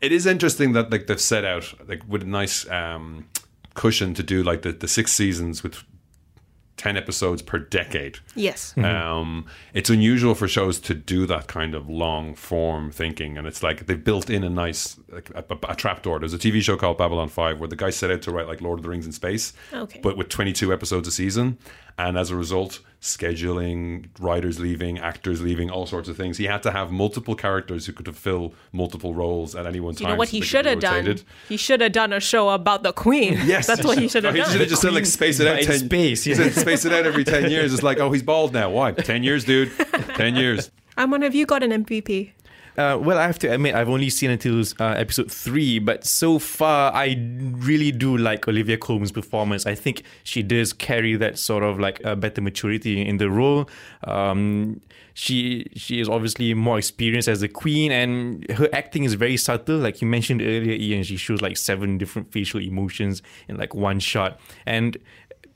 It 0.00 0.12
is 0.12 0.26
interesting 0.26 0.72
that 0.72 0.90
like 0.90 1.06
they've 1.06 1.20
set 1.20 1.44
out 1.44 1.72
like 1.88 2.02
with 2.08 2.22
a 2.22 2.26
nice 2.26 2.68
um, 2.70 3.26
cushion 3.74 4.14
to 4.14 4.22
do 4.22 4.42
like 4.42 4.62
the 4.62 4.72
the 4.72 4.88
six 4.88 5.12
seasons 5.12 5.62
with. 5.62 5.82
10 6.76 6.96
episodes 6.96 7.40
per 7.40 7.56
decade. 7.60 8.18
Yes. 8.34 8.76
Um, 8.76 9.46
it's 9.74 9.90
unusual 9.90 10.34
for 10.34 10.48
shows 10.48 10.80
to 10.80 10.92
do 10.92 11.24
that 11.26 11.46
kind 11.46 11.72
of 11.72 11.88
long 11.88 12.34
form 12.34 12.90
thinking, 12.90 13.38
and 13.38 13.46
it's 13.46 13.62
like 13.62 13.86
they've 13.86 14.02
built 14.02 14.28
in 14.28 14.42
a 14.42 14.50
nice 14.50 14.98
like 15.08 15.30
a, 15.36 15.44
a, 15.50 15.58
a 15.70 15.76
trapdoor. 15.76 16.18
There's 16.18 16.34
a 16.34 16.38
TV 16.38 16.60
show 16.62 16.76
called 16.76 16.98
Babylon 16.98 17.28
Five 17.28 17.60
where 17.60 17.68
the 17.68 17.76
guy 17.76 17.90
set 17.90 18.10
out 18.10 18.22
to 18.22 18.32
write 18.32 18.48
like 18.48 18.60
Lord 18.60 18.80
of 18.80 18.82
the 18.82 18.88
Rings 18.88 19.06
in 19.06 19.12
space, 19.12 19.52
Okay. 19.72 20.00
but 20.02 20.16
with 20.16 20.28
22 20.30 20.72
episodes 20.72 21.06
a 21.06 21.12
season, 21.12 21.58
and 21.96 22.18
as 22.18 22.30
a 22.32 22.36
result, 22.36 22.80
scheduling, 23.04 24.06
writers 24.18 24.58
leaving, 24.58 24.98
actors 24.98 25.42
leaving, 25.42 25.70
all 25.70 25.86
sorts 25.86 26.08
of 26.08 26.16
things. 26.16 26.38
He 26.38 26.46
had 26.46 26.62
to 26.62 26.70
have 26.70 26.90
multiple 26.90 27.34
characters 27.34 27.84
who 27.84 27.92
could 27.92 28.06
fulfill 28.06 28.54
multiple 28.72 29.12
roles 29.12 29.54
at 29.54 29.66
any 29.66 29.78
one 29.78 29.94
time. 29.94 30.06
You 30.06 30.12
know 30.14 30.18
what 30.18 30.28
so 30.28 30.38
he 30.38 30.40
should 30.40 30.64
have 30.64 30.80
done? 30.80 31.18
He 31.46 31.58
should 31.58 31.82
have 31.82 31.92
done 31.92 32.14
a 32.14 32.20
show 32.20 32.48
about 32.48 32.82
the 32.82 32.92
queen. 32.92 33.38
Yes, 33.44 33.66
that's 33.66 33.84
what 33.84 33.98
he 33.98 34.08
should 34.08 34.24
have 34.24 34.34
done. 34.34 34.40
Oh, 34.40 34.44
he 34.44 34.44
done. 34.44 34.52
should 34.52 34.60
have 34.60 34.70
just 34.70 34.80
said 34.80 34.94
like 34.94 35.04
space 35.04 35.38
it 35.38 35.46
out. 35.46 35.56
But 35.56 35.60
in 35.60 35.66
10, 35.66 35.78
space, 35.80 36.26
yeah. 36.26 36.34
he 36.34 36.50
said, 36.50 36.54
space 36.54 36.84
it 36.86 36.92
out 36.92 37.04
every 37.04 37.24
ten 37.24 37.50
years. 37.50 37.74
It's 37.74 37.82
like, 37.82 37.98
oh, 37.98 38.10
he's 38.10 38.22
bald 38.22 38.54
now. 38.54 38.70
Why? 38.70 38.92
Ten 38.92 39.22
years, 39.22 39.44
dude. 39.44 39.70
Ten 40.14 40.34
years. 40.34 40.70
Amon, 40.98 41.22
have 41.22 41.34
you 41.34 41.44
got 41.44 41.62
an 41.62 41.84
MVP? 41.84 42.32
Uh, 42.76 42.98
well, 43.00 43.18
I 43.18 43.26
have 43.26 43.38
to 43.40 43.52
admit, 43.52 43.76
I've 43.76 43.88
only 43.88 44.10
seen 44.10 44.30
until 44.30 44.60
uh, 44.80 44.94
episode 44.96 45.30
three, 45.30 45.78
but 45.78 46.04
so 46.04 46.40
far, 46.40 46.92
I 46.92 47.16
really 47.20 47.92
do 47.92 48.16
like 48.16 48.48
Olivia 48.48 48.76
Colman's 48.76 49.12
performance. 49.12 49.64
I 49.64 49.76
think 49.76 50.02
she 50.24 50.42
does 50.42 50.72
carry 50.72 51.14
that 51.16 51.38
sort 51.38 51.62
of 51.62 51.78
like 51.78 52.02
a 52.04 52.16
better 52.16 52.40
maturity 52.40 53.00
in 53.00 53.18
the 53.18 53.30
role. 53.30 53.70
Um, 54.02 54.80
she 55.16 55.66
she 55.76 56.00
is 56.00 56.08
obviously 56.08 56.52
more 56.54 56.76
experienced 56.76 57.28
as 57.28 57.42
a 57.42 57.48
queen, 57.48 57.92
and 57.92 58.50
her 58.50 58.68
acting 58.72 59.04
is 59.04 59.14
very 59.14 59.36
subtle. 59.36 59.76
Like 59.78 60.02
you 60.02 60.08
mentioned 60.08 60.42
earlier, 60.42 60.72
Ian, 60.72 61.04
she 61.04 61.16
shows 61.16 61.40
like 61.40 61.56
seven 61.56 61.96
different 61.96 62.32
facial 62.32 62.60
emotions 62.60 63.22
in 63.46 63.56
like 63.56 63.72
one 63.72 64.00
shot, 64.00 64.40
and 64.66 64.98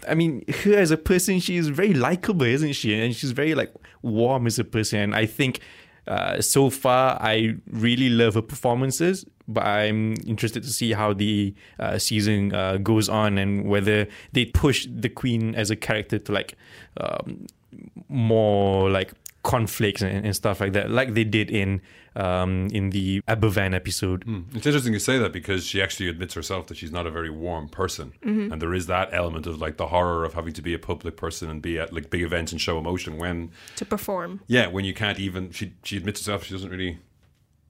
I 0.07 0.15
mean, 0.15 0.45
her 0.63 0.75
as 0.75 0.93
a 0.93 0.97
person, 0.97 1.41
she 1.41 1.57
is 1.57 1.69
very 1.69 1.95
likable, 1.95 2.47
isn't 2.47 2.75
she? 2.75 2.95
And 2.95 3.17
she's 3.17 3.33
very 3.33 3.57
like 3.57 3.75
warm 4.03 4.47
as 4.47 4.59
a 4.61 4.65
person. 4.65 5.01
And 5.01 5.15
I 5.17 5.27
think 5.27 5.61
uh, 6.09 6.41
so 6.41 6.71
far, 6.71 7.19
I 7.21 7.55
really 7.71 8.09
love 8.09 8.35
her 8.35 8.43
performances. 8.43 9.25
But 9.47 9.65
I'm 9.65 10.15
interested 10.27 10.63
to 10.63 10.69
see 10.69 10.93
how 10.93 11.15
the 11.15 11.55
uh, 11.79 11.99
season 11.99 12.55
uh, 12.55 12.77
goes 12.79 13.09
on 13.09 13.39
and 13.39 13.67
whether 13.67 14.07
they 14.33 14.45
push 14.45 14.87
the 14.91 15.09
queen 15.09 15.55
as 15.55 15.71
a 15.71 15.77
character 15.77 16.19
to 16.19 16.33
like 16.33 16.55
um, 16.99 17.47
more 18.09 18.91
like 18.91 19.13
conflicts 19.43 20.03
and, 20.03 20.27
and 20.27 20.35
stuff 20.35 20.61
like 20.61 20.73
that, 20.73 20.91
like 20.91 21.15
they 21.15 21.25
did 21.25 21.51
in 21.51 21.81
um, 22.17 22.69
in 22.73 22.91
the 22.91 23.21
Aberfan 23.23 23.75
episode. 23.75 24.25
Hmm. 24.25 24.41
It's 24.55 24.67
interesting 24.67 24.93
you 24.93 24.99
say 24.99 25.19
that 25.19 25.33
because 25.33 25.65
she 25.65 25.81
actually 25.81 26.09
admits 26.09 26.35
herself 26.35 26.67
that 26.67 26.77
she's 26.77 26.91
not 26.91 27.07
a 27.07 27.11
very 27.11 27.31
warm 27.31 27.69
person, 27.69 28.13
mm-hmm. 28.25 28.53
and 28.53 28.61
there 28.61 28.75
is 28.75 28.87
that 28.87 29.11
element 29.13 29.47
of 29.47 29.61
like 29.61 29.77
the 29.77 29.87
horror 29.87 30.25
of 30.25 30.35
having 30.35 30.53
to 30.55 30.63
be 30.63 30.75
a 30.75 30.79
public 30.79 31.17
person 31.17 31.49
and 31.49 31.63
be 31.63 31.79
at 31.79 31.93
like 31.93 32.11
big 32.11 32.23
events 32.23 32.53
and 32.53 32.61
show 32.61 32.79
emotion 32.79 33.19
when, 33.19 33.51
to 33.77 33.85
perform. 33.85 34.41
yeah, 34.47 34.67
when 34.67 34.85
you 34.85 34.95
can't 34.95 35.19
even. 35.19 35.51
She 35.53 35.75
she 35.83 35.97
admits 35.97 36.21
herself 36.21 36.45
she 36.45 36.55
doesn't 36.55 36.71
really 36.71 36.99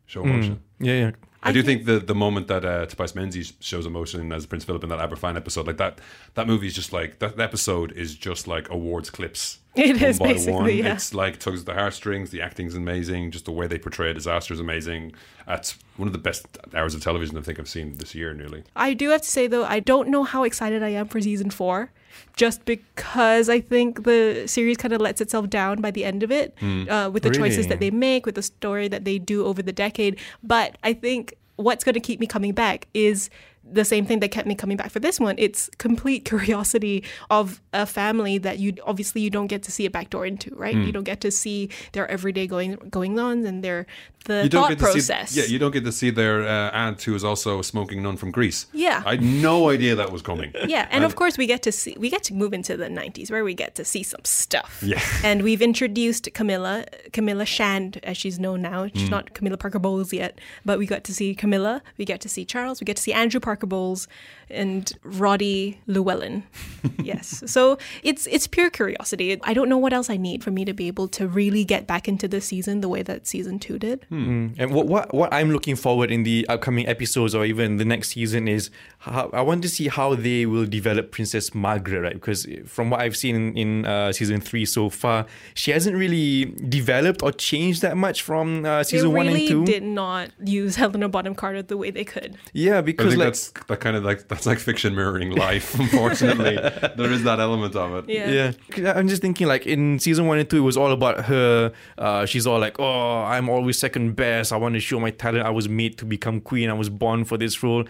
show 0.06 0.22
hmm. 0.22 0.30
emotion. 0.30 0.62
Yeah, 0.80 0.94
yeah. 0.94 1.10
I, 1.42 1.52
do 1.52 1.62
think 1.62 1.84
the 1.84 2.00
the 2.00 2.14
moment 2.14 2.48
that 2.48 2.64
uh, 2.64 2.86
Tobias 2.86 3.14
Menzies 3.14 3.52
shows 3.60 3.86
emotion 3.86 4.32
as 4.32 4.44
Prince 4.44 4.64
Philip 4.64 4.82
in 4.82 4.88
that 4.90 4.98
Aberfan 4.98 5.36
episode, 5.36 5.66
like 5.66 5.76
that, 5.76 6.00
that 6.34 6.46
movie 6.46 6.66
is 6.66 6.74
just 6.74 6.92
like 6.92 7.20
that, 7.20 7.36
that 7.36 7.44
episode 7.44 7.92
is 7.92 8.14
just 8.16 8.48
like 8.48 8.68
awards 8.70 9.10
clips. 9.10 9.60
It 9.78 10.00
one 10.00 10.10
is 10.10 10.18
by 10.18 10.32
basically, 10.32 10.52
one. 10.52 10.76
yeah. 10.76 10.94
It's 10.94 11.14
like 11.14 11.38
tugs 11.38 11.60
at 11.60 11.66
the 11.66 11.74
heartstrings. 11.74 12.30
The 12.30 12.42
acting's 12.42 12.74
amazing. 12.74 13.30
Just 13.30 13.44
the 13.44 13.52
way 13.52 13.68
they 13.68 13.78
portray 13.78 14.10
a 14.10 14.14
disaster 14.14 14.52
is 14.52 14.58
amazing. 14.58 15.12
That's 15.46 15.78
one 15.96 16.08
of 16.08 16.12
the 16.12 16.18
best 16.18 16.46
hours 16.74 16.96
of 16.96 17.02
television 17.02 17.38
I 17.38 17.42
think 17.42 17.60
I've 17.60 17.68
seen 17.68 17.96
this 17.98 18.12
year, 18.12 18.34
nearly. 18.34 18.64
I 18.74 18.92
do 18.94 19.10
have 19.10 19.22
to 19.22 19.28
say 19.28 19.46
though, 19.46 19.64
I 19.64 19.78
don't 19.78 20.08
know 20.08 20.24
how 20.24 20.42
excited 20.42 20.82
I 20.82 20.88
am 20.88 21.06
for 21.06 21.20
season 21.20 21.50
four, 21.50 21.92
just 22.34 22.64
because 22.64 23.48
I 23.48 23.60
think 23.60 24.02
the 24.02 24.48
series 24.48 24.76
kind 24.78 24.92
of 24.92 25.00
lets 25.00 25.20
itself 25.20 25.48
down 25.48 25.80
by 25.80 25.92
the 25.92 26.04
end 26.04 26.24
of 26.24 26.32
it, 26.32 26.56
uh, 26.60 27.08
with 27.12 27.22
the 27.22 27.30
choices 27.30 27.68
that 27.68 27.78
they 27.78 27.92
make, 27.92 28.26
with 28.26 28.34
the 28.34 28.42
story 28.42 28.88
that 28.88 29.04
they 29.04 29.18
do 29.20 29.44
over 29.44 29.62
the 29.62 29.72
decade. 29.72 30.18
But 30.42 30.67
I 30.82 30.92
think 30.92 31.34
what's 31.56 31.84
going 31.84 31.94
to 31.94 32.00
keep 32.00 32.20
me 32.20 32.26
coming 32.26 32.52
back 32.52 32.86
is 32.94 33.30
the 33.70 33.84
same 33.84 34.06
thing 34.06 34.20
that 34.20 34.30
kept 34.30 34.46
me 34.46 34.54
coming 34.54 34.76
back 34.76 34.90
for 34.90 35.00
this 35.00 35.20
one. 35.20 35.34
It's 35.38 35.70
complete 35.78 36.24
curiosity 36.32 37.04
of 37.30 37.60
a 37.72 37.86
family 37.86 38.38
that 38.38 38.58
you 38.58 38.74
obviously 38.84 39.20
you 39.20 39.30
don't 39.30 39.46
get 39.46 39.62
to 39.64 39.72
see 39.72 39.86
a 39.86 39.90
backdoor 39.90 40.26
into, 40.26 40.54
right? 40.54 40.74
You 40.74 40.92
don't 40.92 41.04
get 41.04 41.20
to 41.22 41.30
see 41.30 41.70
their 41.92 42.08
everyday 42.10 42.46
going 42.46 42.76
going 42.90 43.18
on 43.18 43.44
and 43.46 43.62
their 43.62 43.86
the 44.28 44.44
You 44.44 44.50
thought 44.50 44.78
process. 44.78 45.30
see, 45.30 45.40
yeah, 45.40 45.46
you 45.46 45.58
don't 45.58 45.72
get 45.72 45.84
to 45.84 45.92
see 45.92 46.10
their 46.10 46.46
uh, 46.46 46.70
aunt 46.70 47.02
who 47.02 47.14
is 47.14 47.24
also 47.24 47.58
a 47.58 47.64
smoking 47.64 48.02
nun 48.02 48.16
from 48.16 48.30
Greece. 48.30 48.66
Yeah. 48.72 49.02
I 49.04 49.12
had 49.12 49.22
no 49.22 49.70
idea 49.70 49.94
that 49.96 50.12
was 50.12 50.22
coming. 50.22 50.52
Yeah, 50.68 50.86
and 50.90 51.02
of 51.02 51.16
course 51.16 51.38
we 51.38 51.46
get 51.46 51.62
to 51.62 51.72
see 51.72 51.96
we 51.98 52.10
get 52.10 52.22
to 52.24 52.34
move 52.34 52.52
into 52.52 52.76
the 52.76 52.88
'90s 52.88 53.30
where 53.30 53.42
we 53.42 53.54
get 53.54 53.74
to 53.76 53.84
see 53.84 54.02
some 54.02 54.20
stuff. 54.24 54.82
Yeah. 54.84 55.00
and 55.24 55.42
we've 55.42 55.62
introduced 55.62 56.28
Camilla, 56.34 56.84
Camilla 57.12 57.46
Shand 57.46 57.98
as 58.02 58.18
she's 58.18 58.38
known 58.38 58.60
now. 58.60 58.84
Mm. 58.84 58.90
She's 58.94 59.08
not 59.08 59.32
Camilla 59.32 59.56
Parker 59.56 59.78
Bowles 59.78 60.12
yet, 60.12 60.38
but 60.66 60.78
we 60.78 60.84
got 60.84 61.04
to 61.04 61.14
see 61.14 61.34
Camilla, 61.34 61.80
we 61.96 62.04
get 62.04 62.20
to 62.20 62.28
see 62.28 62.44
Charles, 62.44 62.80
we 62.80 62.84
get 62.84 62.96
to 62.96 63.02
see 63.02 63.14
Andrew 63.14 63.40
Parker 63.40 63.57
Bowles, 63.66 64.08
and 64.50 64.92
Roddy 65.02 65.80
Llewellyn. 65.86 66.44
yes, 67.02 67.42
so 67.46 67.78
it's 68.02 68.26
it's 68.26 68.46
pure 68.46 68.70
curiosity. 68.70 69.38
I 69.42 69.54
don't 69.54 69.68
know 69.68 69.78
what 69.78 69.92
else 69.92 70.10
I 70.10 70.16
need 70.16 70.42
for 70.42 70.50
me 70.50 70.64
to 70.64 70.72
be 70.72 70.86
able 70.86 71.08
to 71.08 71.26
really 71.26 71.64
get 71.64 71.86
back 71.86 72.08
into 72.08 72.28
the 72.28 72.40
season 72.40 72.80
the 72.80 72.88
way 72.88 73.02
that 73.02 73.26
season 73.26 73.58
two 73.58 73.78
did. 73.78 74.06
And 74.10 74.72
what, 74.72 74.86
what 74.86 75.14
what 75.14 75.32
I'm 75.32 75.50
looking 75.50 75.76
forward 75.76 76.10
in 76.10 76.22
the 76.22 76.46
upcoming 76.48 76.86
episodes 76.86 77.34
or 77.34 77.44
even 77.44 77.76
the 77.76 77.84
next 77.84 78.10
season 78.10 78.48
is 78.48 78.70
how, 78.98 79.30
I 79.32 79.42
want 79.42 79.62
to 79.62 79.68
see 79.68 79.88
how 79.88 80.14
they 80.14 80.46
will 80.46 80.66
develop 80.66 81.12
Princess 81.12 81.54
Margaret, 81.54 82.00
right? 82.00 82.14
Because 82.14 82.46
from 82.66 82.90
what 82.90 83.00
I've 83.00 83.16
seen 83.16 83.36
in, 83.36 83.56
in 83.56 83.84
uh, 83.86 84.12
season 84.12 84.40
three 84.40 84.64
so 84.64 84.90
far, 84.90 85.26
she 85.54 85.70
hasn't 85.70 85.96
really 85.96 86.46
developed 86.68 87.22
or 87.22 87.32
changed 87.32 87.82
that 87.82 87.96
much 87.96 88.22
from 88.22 88.64
uh, 88.64 88.82
season 88.82 89.10
they 89.10 89.16
one 89.16 89.28
and 89.28 89.48
two. 89.48 89.64
did 89.64 89.82
not 89.82 90.30
use 90.44 90.76
Helena 90.76 91.08
Bonham 91.08 91.34
Carter 91.34 91.62
the 91.62 91.76
way 91.76 91.90
they 91.90 92.04
could. 92.04 92.36
Yeah, 92.52 92.78
I 92.78 92.80
because 92.80 93.10
think 93.10 93.18
like 93.20 93.26
that's 93.28 93.47
that 93.68 93.80
kind 93.80 93.96
of 93.96 94.04
like 94.04 94.28
that's 94.28 94.46
like 94.46 94.58
fiction 94.58 94.94
mirroring 94.94 95.30
life. 95.30 95.74
Unfortunately, 95.78 96.56
there 96.96 97.10
is 97.12 97.24
that 97.24 97.40
element 97.40 97.74
of 97.76 97.94
it. 98.08 98.12
Yeah. 98.12 98.30
Yeah, 98.30 98.52
'Cause 98.70 98.84
I'm 98.96 99.08
just 99.08 99.22
thinking 99.22 99.46
like 99.46 99.66
in 99.66 99.98
season 99.98 100.26
one 100.26 100.38
and 100.38 100.48
two, 100.48 100.58
it 100.58 100.60
was 100.60 100.76
all 100.76 100.92
about 100.92 101.24
her. 101.26 101.72
Uh, 101.96 102.26
she's 102.26 102.46
all 102.46 102.58
like, 102.58 102.78
"Oh, 102.78 103.22
I'm 103.22 103.48
always 103.48 103.78
second 103.78 104.14
best. 104.16 104.52
I 104.52 104.56
want 104.56 104.74
to 104.74 104.80
show 104.80 104.98
my 105.00 105.10
talent. 105.10 105.44
I 105.46 105.50
was 105.50 105.68
made 105.68 105.98
to 105.98 106.04
become 106.04 106.40
queen. 106.40 106.70
I 106.70 106.74
was 106.74 106.88
born 106.88 107.24
for 107.24 107.36
this 107.38 107.62
role." 107.62 107.84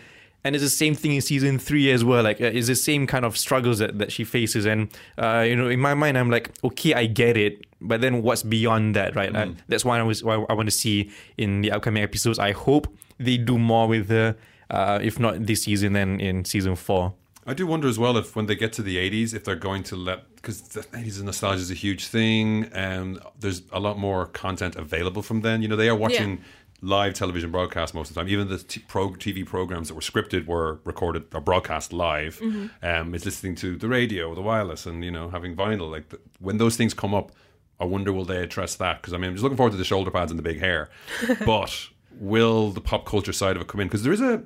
And 0.44 0.54
it's 0.54 0.62
the 0.64 0.70
same 0.70 0.94
thing 0.94 1.14
in 1.14 1.20
season 1.20 1.58
three 1.58 1.90
as 1.90 2.04
well. 2.04 2.22
Like, 2.22 2.40
uh, 2.40 2.44
it's 2.44 2.68
the 2.68 2.76
same 2.76 3.08
kind 3.08 3.24
of 3.24 3.36
struggles 3.36 3.80
that, 3.80 3.98
that 3.98 4.12
she 4.12 4.22
faces. 4.22 4.66
And 4.66 4.88
uh, 5.18 5.44
you 5.46 5.56
know, 5.56 5.68
in 5.68 5.80
my 5.80 5.94
mind, 5.94 6.16
I'm 6.16 6.30
like, 6.30 6.50
okay, 6.62 6.94
I 6.94 7.06
get 7.06 7.36
it. 7.36 7.66
But 7.80 8.00
then 8.00 8.22
what's 8.22 8.44
beyond 8.44 8.94
that, 8.94 9.16
right? 9.16 9.34
Uh, 9.34 9.48
that's 9.66 9.84
why 9.84 9.98
I 9.98 10.02
was 10.02 10.22
why 10.22 10.34
I 10.48 10.52
want 10.54 10.68
to 10.68 10.74
see 10.74 11.10
in 11.36 11.60
the 11.60 11.72
upcoming 11.72 12.02
episodes. 12.04 12.38
I 12.38 12.52
hope 12.52 12.86
they 13.18 13.36
do 13.36 13.58
more 13.58 13.88
with 13.88 14.08
her. 14.10 14.36
Uh, 14.70 14.98
if 15.02 15.18
not 15.18 15.46
this 15.46 15.64
season, 15.64 15.94
then 15.94 16.20
in 16.20 16.44
season 16.44 16.76
four. 16.76 17.14
I 17.46 17.54
do 17.54 17.66
wonder 17.66 17.88
as 17.88 17.98
well 17.98 18.18
if 18.18 18.36
when 18.36 18.44
they 18.44 18.54
get 18.54 18.74
to 18.74 18.82
the 18.82 18.96
80s, 18.96 19.32
if 19.32 19.42
they're 19.42 19.56
going 19.56 19.82
to 19.84 19.96
let 19.96 20.34
because 20.36 20.60
the 20.60 20.82
80s 20.82 21.16
and 21.16 21.24
nostalgia 21.24 21.62
is 21.62 21.70
a 21.70 21.74
huge 21.74 22.06
thing, 22.06 22.64
and 22.74 23.18
there's 23.40 23.62
a 23.72 23.80
lot 23.80 23.98
more 23.98 24.26
content 24.26 24.76
available 24.76 25.22
from 25.22 25.40
then. 25.40 25.62
You 25.62 25.68
know, 25.68 25.76
they 25.76 25.88
are 25.88 25.96
watching 25.96 26.42
live 26.82 27.14
television 27.14 27.50
broadcast 27.50 27.94
most 27.94 28.10
of 28.10 28.14
the 28.14 28.20
time. 28.20 28.28
Even 28.28 28.48
the 28.48 28.58
t- 28.58 28.82
pro 28.86 29.10
TV 29.10 29.44
programs 29.44 29.88
that 29.88 29.94
were 29.94 30.00
scripted 30.02 30.46
were 30.46 30.78
recorded 30.84 31.24
or 31.34 31.40
broadcast 31.40 31.92
live. 31.92 32.38
Um, 32.82 33.14
it's 33.14 33.24
listening 33.24 33.54
to 33.56 33.76
the 33.76 33.88
radio, 33.88 34.34
the 34.34 34.42
wireless, 34.42 34.84
and 34.86 35.02
you 35.02 35.10
know, 35.10 35.30
having 35.30 35.56
vinyl. 35.56 35.90
Like 35.90 36.10
the, 36.10 36.20
when 36.40 36.58
those 36.58 36.76
things 36.76 36.92
come 36.92 37.14
up, 37.14 37.32
I 37.80 37.84
wonder 37.84 38.12
will 38.12 38.26
they 38.26 38.42
address 38.42 38.76
that? 38.76 39.00
Because 39.00 39.14
I 39.14 39.16
mean, 39.16 39.30
I'm 39.30 39.34
just 39.34 39.42
looking 39.42 39.56
forward 39.56 39.72
to 39.72 39.78
the 39.78 39.84
shoulder 39.84 40.10
pads 40.10 40.30
and 40.30 40.38
the 40.38 40.42
big 40.42 40.60
hair, 40.60 40.90
but 41.46 41.88
will 42.18 42.70
the 42.70 42.80
pop 42.80 43.06
culture 43.06 43.32
side 43.32 43.56
of 43.56 43.62
it 43.62 43.68
come 43.68 43.80
in? 43.80 43.88
Because 43.88 44.02
there 44.02 44.12
is 44.12 44.20
a 44.20 44.42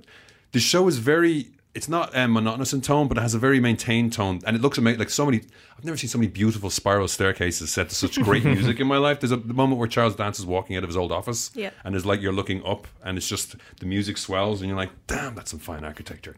the 0.52 0.60
show 0.60 0.88
is 0.88 0.98
very 0.98 1.48
it's 1.74 1.88
not 1.88 2.14
um, 2.14 2.34
monotonous 2.34 2.74
in 2.74 2.82
tone, 2.82 3.08
but 3.08 3.16
it 3.16 3.22
has 3.22 3.32
a 3.32 3.38
very 3.38 3.58
maintained 3.58 4.12
tone, 4.12 4.40
and 4.46 4.54
it 4.54 4.60
looks 4.60 4.76
amazing. 4.76 4.98
Like 4.98 5.08
so 5.08 5.24
many, 5.24 5.40
I've 5.78 5.84
never 5.86 5.96
seen 5.96 6.10
so 6.10 6.18
many 6.18 6.30
beautiful 6.30 6.68
spiral 6.68 7.08
staircases 7.08 7.72
set 7.72 7.88
to 7.88 7.94
such 7.94 8.20
great 8.20 8.44
music 8.56 8.78
in 8.78 8.86
my 8.86 8.98
life. 8.98 9.20
There's 9.20 9.32
a 9.32 9.38
the 9.38 9.54
moment 9.54 9.78
where 9.78 9.88
Charles 9.88 10.14
Dance 10.14 10.38
is 10.38 10.44
walking 10.44 10.76
out 10.76 10.82
of 10.82 10.90
his 10.90 10.98
old 10.98 11.12
office, 11.12 11.50
Yeah. 11.54 11.70
and 11.84 11.96
it's 11.96 12.04
like 12.04 12.20
you're 12.20 12.32
looking 12.34 12.62
up, 12.66 12.86
and 13.02 13.16
it's 13.16 13.26
just 13.28 13.56
the 13.80 13.86
music 13.86 14.18
swells, 14.18 14.60
and 14.60 14.68
you're 14.68 14.76
like, 14.76 14.90
"Damn, 15.06 15.34
that's 15.34 15.50
some 15.50 15.60
fine 15.60 15.82
architecture." 15.82 16.36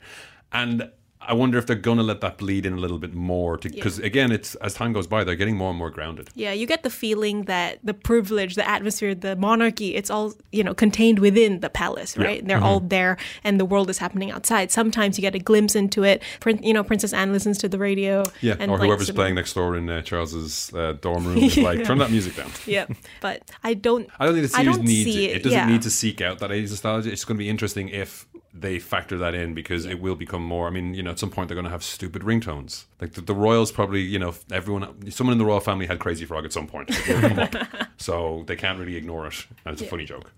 And 0.53 0.88
I 1.27 1.33
wonder 1.35 1.59
if 1.59 1.67
they're 1.67 1.77
gonna 1.77 2.03
let 2.03 2.21
that 2.21 2.39
bleed 2.39 2.67
in 2.67 2.73
a 2.73 2.77
little 2.77 2.99
bit 2.99 3.15
more, 3.15 3.57
because 3.57 3.99
again, 3.99 4.33
it's 4.33 4.55
as 4.57 4.75
time 4.75 4.93
goes 4.93 5.07
by, 5.07 5.25
they're 5.25 5.37
getting 5.37 5.57
more 5.57 5.71
and 5.71 5.79
more 5.79 5.91
grounded. 5.91 6.29
Yeah, 6.35 6.53
you 6.53 6.67
get 6.67 6.83
the 6.83 6.91
feeling 6.91 7.45
that 7.45 7.79
the 7.83 7.95
privilege, 7.95 8.55
the 8.55 8.69
atmosphere, 8.69 9.15
the 9.15 9.37
monarchy, 9.37 9.95
it's 9.95 10.11
all, 10.11 10.35
you 10.53 10.63
know, 10.63 10.75
contained 10.75 11.19
within 11.19 11.61
the 11.61 11.71
palace, 11.71 12.17
right? 12.17 12.41
And 12.41 12.51
they're 12.51 12.63
all 12.63 12.81
there 12.81 13.17
and 13.43 13.59
the 13.59 13.65
world 13.65 13.91
is 13.91 13.99
happening 13.99 14.31
outside. 14.31 14.71
Sometimes 14.71 15.19
you 15.19 15.23
get 15.23 15.35
a 15.35 15.39
glimpse 15.39 15.75
into 15.75 16.05
it. 16.05 16.23
Prin- 16.41 16.63
You 16.63 16.73
know, 16.73 16.85
Princess 16.85 17.13
Anne 17.13 17.33
listens 17.33 17.59
to 17.59 17.69
the 17.69 17.79
radio. 17.79 18.23
Yeah, 18.41 18.57
and 18.59 18.71
or 18.71 18.79
whoever's 18.79 19.11
playing 19.11 19.35
next 19.35 19.55
door 19.55 19.77
in 19.77 19.89
uh, 19.89 20.03
Charles's 20.03 20.73
uh, 20.75 20.95
dorm 21.01 21.27
room 21.27 21.39
is 21.39 21.57
like, 21.69 21.85
turn 21.85 21.99
that 21.99 22.11
music 22.11 22.37
down. 22.37 22.51
Yeah, 22.67 22.87
but 23.21 23.51
I 23.63 23.75
don't. 23.75 24.09
I 24.19 24.25
don't 24.25 24.35
think 24.35 24.47
the 24.51 24.57
series 24.57 24.77
don't 24.77 24.87
needs 24.87 25.13
see 25.13 25.27
it. 25.27 25.37
It 25.37 25.43
doesn't 25.43 25.59
yeah. 25.59 25.67
need 25.67 25.83
to 25.83 25.91
seek 25.91 26.21
out 26.21 26.39
that 26.39 26.51
80s 26.51 26.71
nostalgia. 26.71 27.13
It's 27.13 27.25
going 27.25 27.37
to 27.37 27.39
be 27.39 27.49
interesting 27.49 27.89
if 27.89 28.27
they 28.55 28.79
factor 28.79 29.19
that 29.19 29.35
in 29.35 29.53
because 29.53 29.85
it 29.85 30.01
will 30.01 30.14
become 30.14 30.43
more. 30.43 30.69
I 30.69 30.71
mean, 30.71 30.95
you 30.95 31.03
know, 31.03 31.11
at 31.11 31.19
some 31.19 31.31
point 31.31 31.49
they're 31.49 31.57
going 31.57 31.64
to 31.64 31.71
have 31.71 31.83
stupid 31.83 32.23
ringtones. 32.23 32.85
Like 33.01 33.14
the, 33.14 33.21
the 33.21 33.35
royals 33.35 33.73
probably, 33.73 34.01
you 34.01 34.19
know, 34.19 34.33
everyone, 34.53 35.11
someone 35.11 35.33
in 35.33 35.38
the 35.38 35.45
royal 35.45 35.61
family 35.61 35.87
had 35.87 35.99
Crazy 35.99 36.25
Frog 36.25 36.45
at 36.45 36.53
some 36.53 36.69
point. 36.69 36.90
It 36.90 37.09
will 37.09 37.29
come 37.29 37.38
up. 37.40 37.55
so 37.97 38.45
they 38.47 38.55
can't 38.55 38.79
really 38.79 38.97
ignore 38.97 39.27
it. 39.27 39.47
And 39.64 39.73
it's 39.73 39.83
a 39.83 39.87
funny 39.87 40.05
joke. 40.05 40.31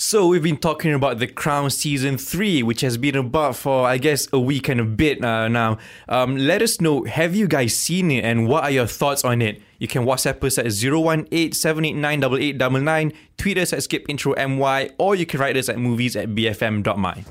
So 0.00 0.28
we've 0.28 0.44
been 0.44 0.58
talking 0.58 0.94
about 0.94 1.18
The 1.18 1.26
Crown 1.26 1.70
season 1.70 2.18
three, 2.18 2.62
which 2.62 2.82
has 2.82 2.96
been 2.96 3.16
about 3.16 3.56
for 3.56 3.84
I 3.84 3.98
guess 3.98 4.28
a 4.32 4.38
week 4.38 4.68
and 4.68 4.80
a 4.80 4.84
bit 4.84 5.24
uh, 5.24 5.48
now. 5.48 5.78
Um, 6.08 6.36
let 6.36 6.62
us 6.62 6.80
know: 6.80 7.02
Have 7.02 7.34
you 7.34 7.48
guys 7.48 7.76
seen 7.76 8.12
it, 8.12 8.24
and 8.24 8.46
what 8.46 8.62
are 8.62 8.70
your 8.70 8.86
thoughts 8.86 9.24
on 9.24 9.42
it? 9.42 9.60
You 9.80 9.88
can 9.88 10.04
WhatsApp 10.04 10.44
us 10.44 10.56
at 10.56 10.66
018-789-8899, 10.66 13.12
tweet 13.38 13.58
us 13.58 13.72
at 13.72 13.80
skipintromy, 13.80 14.92
or 14.98 15.16
you 15.16 15.26
can 15.26 15.40
write 15.40 15.56
us 15.56 15.68
at 15.68 15.80
movies 15.80 16.14
at 16.14 16.28
bfm.my. 16.28 17.24